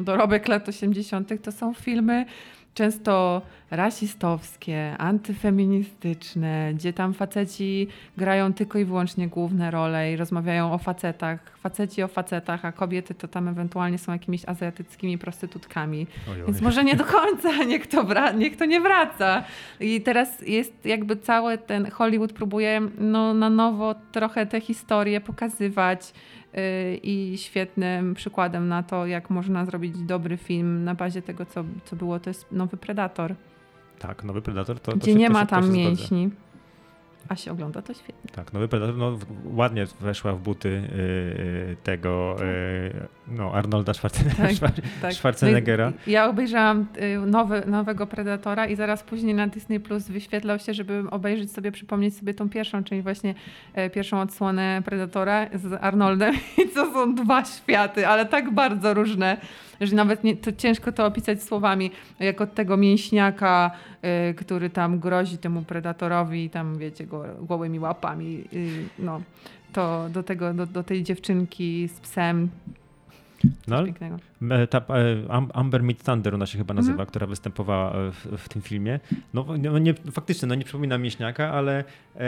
[0.05, 2.27] dorobek lat 80., to są filmy
[2.77, 10.79] często rasistowskie, antyfeministyczne, gdzie tam faceci grają tylko i wyłącznie główne role i rozmawiają o
[10.79, 16.07] facetach, faceci o facetach, a kobiety to tam ewentualnie są jakimiś azjatyckimi prostytutkami.
[16.29, 16.47] Oj, oj.
[16.47, 18.07] Więc może nie do końca, niech to,
[18.37, 19.45] niech to nie wraca.
[19.81, 26.13] I teraz jest jakby cały ten Hollywood próbuje no, na nowo trochę te historie pokazywać
[27.03, 31.97] i świetnym przykładem na to, jak można zrobić dobry film na bazie tego, co, co
[31.97, 33.35] było, to jest nowy Predator,
[33.99, 36.07] Tak, Nowy Predator to, to gdzie się, nie to ma tam zgodzę.
[37.29, 38.31] A się ogląda to świetnie.
[38.33, 44.59] Tak, Nowy Predator no, ładnie weszła w buty y, tego y, no, Arnolda Schwarzenegger.
[44.61, 44.73] Tak,
[45.03, 45.13] tak.
[45.13, 45.91] Schwarzeneggera.
[45.91, 50.59] No i Ja obejrzałam y, nowy, nowego Predatora i zaraz później na Disney Plus wyświetlał
[50.59, 53.35] się, żeby obejrzeć sobie, przypomnieć sobie tą pierwszą, czyli właśnie
[53.75, 56.35] e, pierwszą odsłonę Predatora z Arnoldem.
[56.65, 59.37] I to są dwa światy, ale tak bardzo różne,
[59.81, 61.91] że nawet nie, to ciężko to opisać słowami.
[62.21, 63.71] Jak od tego mięśniaka,
[64.31, 68.45] y, który tam grozi temu Predatorowi i tam, wiecie, go, gołymi łapami,
[68.99, 69.21] no.
[69.73, 72.51] To do, tego, do, do tej dziewczynki z psem.
[73.69, 74.17] No, pięknego.
[74.51, 74.83] E, Ta, e,
[75.33, 77.09] Am- Amber Mid Thunder ona się chyba nazywa, Mhm.
[77.09, 79.01] która występowała e, w, w tym filmie.
[79.35, 81.85] No, no nie, faktycznie, no nie przypomina mięśniaka, ale
[82.17, 82.21] e,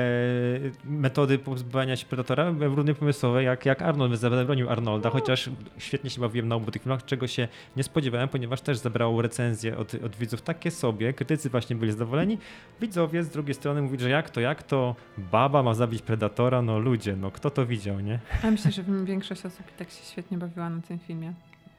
[0.84, 6.20] metody pozbywania się Predatora były równie pomysłowe jak, jak Arnold, zabronił Arnolda, chociaż świetnie się
[6.20, 10.16] bawiłem na obu tych filmach, czego się nie spodziewałem, ponieważ też zebrało recenzje od, od
[10.16, 12.38] widzów takie sobie, krytycy właśnie byli zadowoleni,
[12.80, 16.78] widzowie z drugiej strony mówili, że jak to, jak to baba ma zabić Predatora, no
[16.78, 18.18] ludzie, no kto to widział, nie?
[18.44, 21.32] Ja myślę, że większość osób i tak się świetnie bawiła na tym filmie.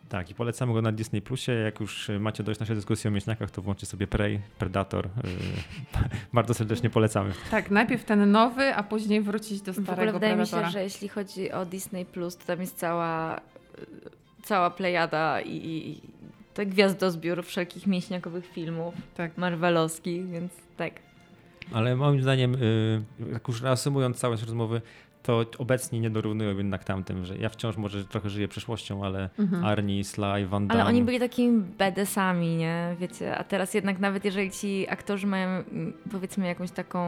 [0.10, 1.52] Tak, i polecamy go na Disney Plusie.
[1.52, 5.06] Jak już y, macie dość naszej dyskusji o mięśniakach, to włączcie sobie Prey, Predator.
[5.06, 5.10] y,
[6.34, 7.32] Bardzo serdecznie polecamy.
[7.52, 10.68] Tak, najpierw ten nowy, a później wrócić do W ogóle starego wydaje mi Predatora.
[10.68, 13.42] się, że jeśli chodzi o Disney Plus, to tam jest cała,
[14.44, 16.02] cała plejada i, i
[16.54, 19.38] to gwiazdozbiór wszelkich mięśniakowych filmów Tak.
[19.38, 20.94] marvelowskich, więc tak.
[21.74, 23.02] Ale moim zdaniem, y,
[23.32, 24.82] jak już reasumując całe rozmowy,
[25.24, 29.66] to obecnie nie dorównują jednak tamtym, że ja wciąż może trochę żyję przeszłością, ale Mhm.
[29.66, 30.82] Arnie, Sly, Van Damme...
[30.82, 32.96] Ale oni byli takimi bedesami, nie?
[33.00, 37.00] Wiecie, a teraz jednak nawet jeżeli ci aktorzy mają mm, powiedzmy jakąś taką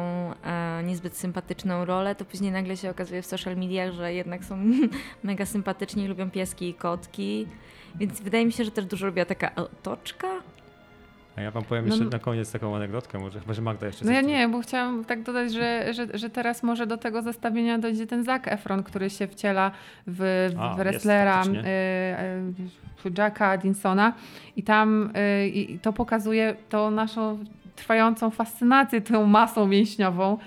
[0.44, 4.58] e, niezbyt sympatyczną rolę, to później nagle się okazuje w social mediach, że jednak są
[5.24, 7.48] mega sympatyczni, lubią pieski i kotki.
[7.96, 10.28] Więc wydaje mi się, że też dużo robiła taka otoczka.
[11.36, 13.88] A ja wam powiem No, jeszcze no- na koniec taką anegdotkę, może chyba, że Magda
[13.88, 17.22] jeszcze No ja nie, bo chciałam tak dodać, że, że, że teraz może do tego
[17.22, 19.72] zestawienia dojdzie ten Zac Efron, który się wciela
[20.08, 24.14] w, w A, wrestlera jest y, y, Jacka Dinsona
[24.56, 25.12] i tam
[25.44, 27.40] y, i to pokazuje tą naszą
[27.76, 30.38] trwającą fascynację tą masą mięśniową,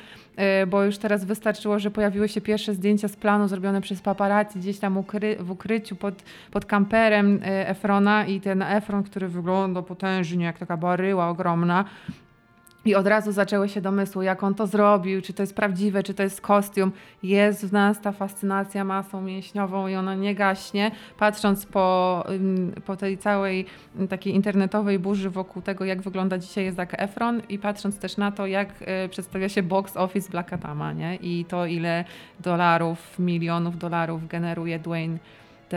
[0.66, 4.78] bo już teraz wystarczyło, że pojawiły się pierwsze zdjęcia z planu zrobione przez paparazzi gdzieś
[4.78, 6.14] tam ukry, w ukryciu pod,
[6.51, 11.85] pod kamperem y, Efrona i ten Efron, który wygląda potężnie jak taka baryła ogromna,
[12.85, 16.14] I od razu zaczęły się domysły, jak on to zrobił, czy to jest prawdziwe, czy
[16.14, 16.93] to jest kostium.
[17.22, 20.91] Jest w nas ta fascynacja masą mięśniową i ona nie gaśnie.
[21.18, 22.24] Patrząc po,
[22.87, 23.66] po tej całej
[24.09, 28.47] takiej internetowej burzy wokół tego, jak wygląda dzisiaj Zac Efron i patrząc też na to,
[28.47, 31.16] jak y, przedstawia się box office Black Adama, nie?
[31.16, 32.05] I to, ile
[32.41, 35.18] dolarów, milionów dolarów generuje Dwayne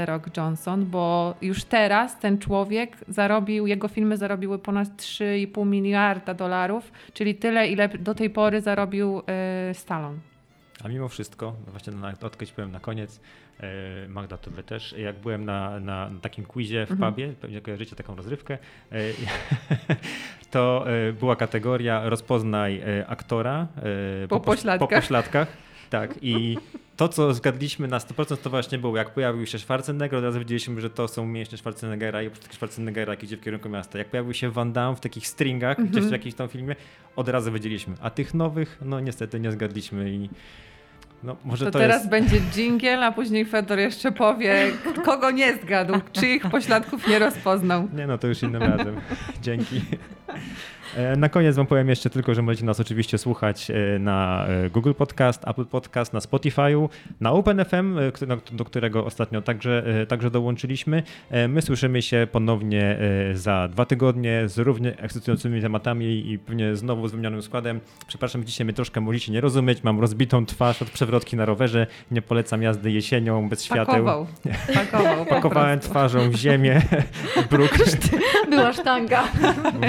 [0.06, 6.92] Rock Johnson, bo już teraz ten człowiek zarobił, jego filmy zarobiły ponad 3,5 miliarda dolarów,
[7.14, 10.18] czyli tyle, ile do tej pory zarobił y, Stallone.
[10.84, 13.22] A mimo wszystko, właśnie na, odkryć powiem na koniec,
[14.06, 17.14] y, Magda to wy też, jak byłem na, na takim quizie w mhm.
[17.14, 18.58] pubie, pewnie kojarzycie taką rozrywkę,
[18.94, 19.14] y,
[20.52, 20.86] to
[21.20, 23.68] była kategoria rozpoznaj aktora
[24.30, 24.90] po, po, pośladkach.
[24.90, 25.48] po pośladkach.
[25.90, 26.58] Tak, i
[26.98, 30.82] to, co zgadliśmy na 100% to właśnie było, jak pojawił się Schwarzenegger, od razu wiedzieliśmy,
[30.82, 33.98] że to są mięśnie Schwarzeneggera i oprócz Schwarzeneggera, jak idzie w kierunku miasta.
[33.98, 35.92] Jak pojawił się Van Damme w takich stringach, mm -hmm.
[35.92, 36.76] gdzieś w jakimś tam filmie,
[37.16, 37.94] od razu wiedzieliśmy.
[38.02, 40.30] A tych nowych, no niestety nie zgadliśmy i
[41.24, 42.10] no, może to, to teraz jest...
[42.10, 44.72] będzie dżingiel, a później Fedor jeszcze powie,
[45.06, 47.88] kogo nie zgadł, czyich pośladków nie rozpoznał.
[47.94, 48.96] Nie no, to już innym razem.
[49.42, 49.82] Dzięki.
[50.96, 54.70] E, na koniec wam powiem jeszcze tylko, że możecie nas oczywiście słuchać e, na e,
[54.70, 56.90] Google Podcast, Apple Podcast, na Spotify'u,
[57.22, 58.00] na OpenFM,
[58.52, 61.04] do którego ostatnio także, także dołączyliśmy.
[61.50, 62.98] My słyszymy się ponownie
[63.34, 67.80] za dwa tygodnie z równie ekscytującymi tematami i pewnie znowu z wymienionym składem.
[68.08, 72.22] Przepraszam, dzisiaj mnie troszkę możecie nie rozumieć, mam rozbitą twarz od przewrotki na rowerze, nie
[72.22, 73.86] polecam jazdy jesienią bez świateł.
[73.86, 74.28] Pakował.
[74.74, 76.82] Pakował Pakowałem twarzą w ziemię,
[77.52, 77.78] bruk.
[78.50, 79.24] Była sztanga.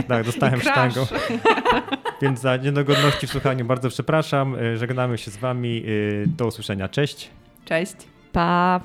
[0.09, 0.88] Tak, dostałem sztangę.
[2.23, 4.55] Więc za niedogodności w słuchaniu bardzo przepraszam.
[4.55, 5.85] E, żegnamy się z Wami.
[6.25, 6.89] E, do usłyszenia.
[6.89, 7.31] Cześć.
[7.65, 7.97] Cześć.
[8.33, 8.81] Pa.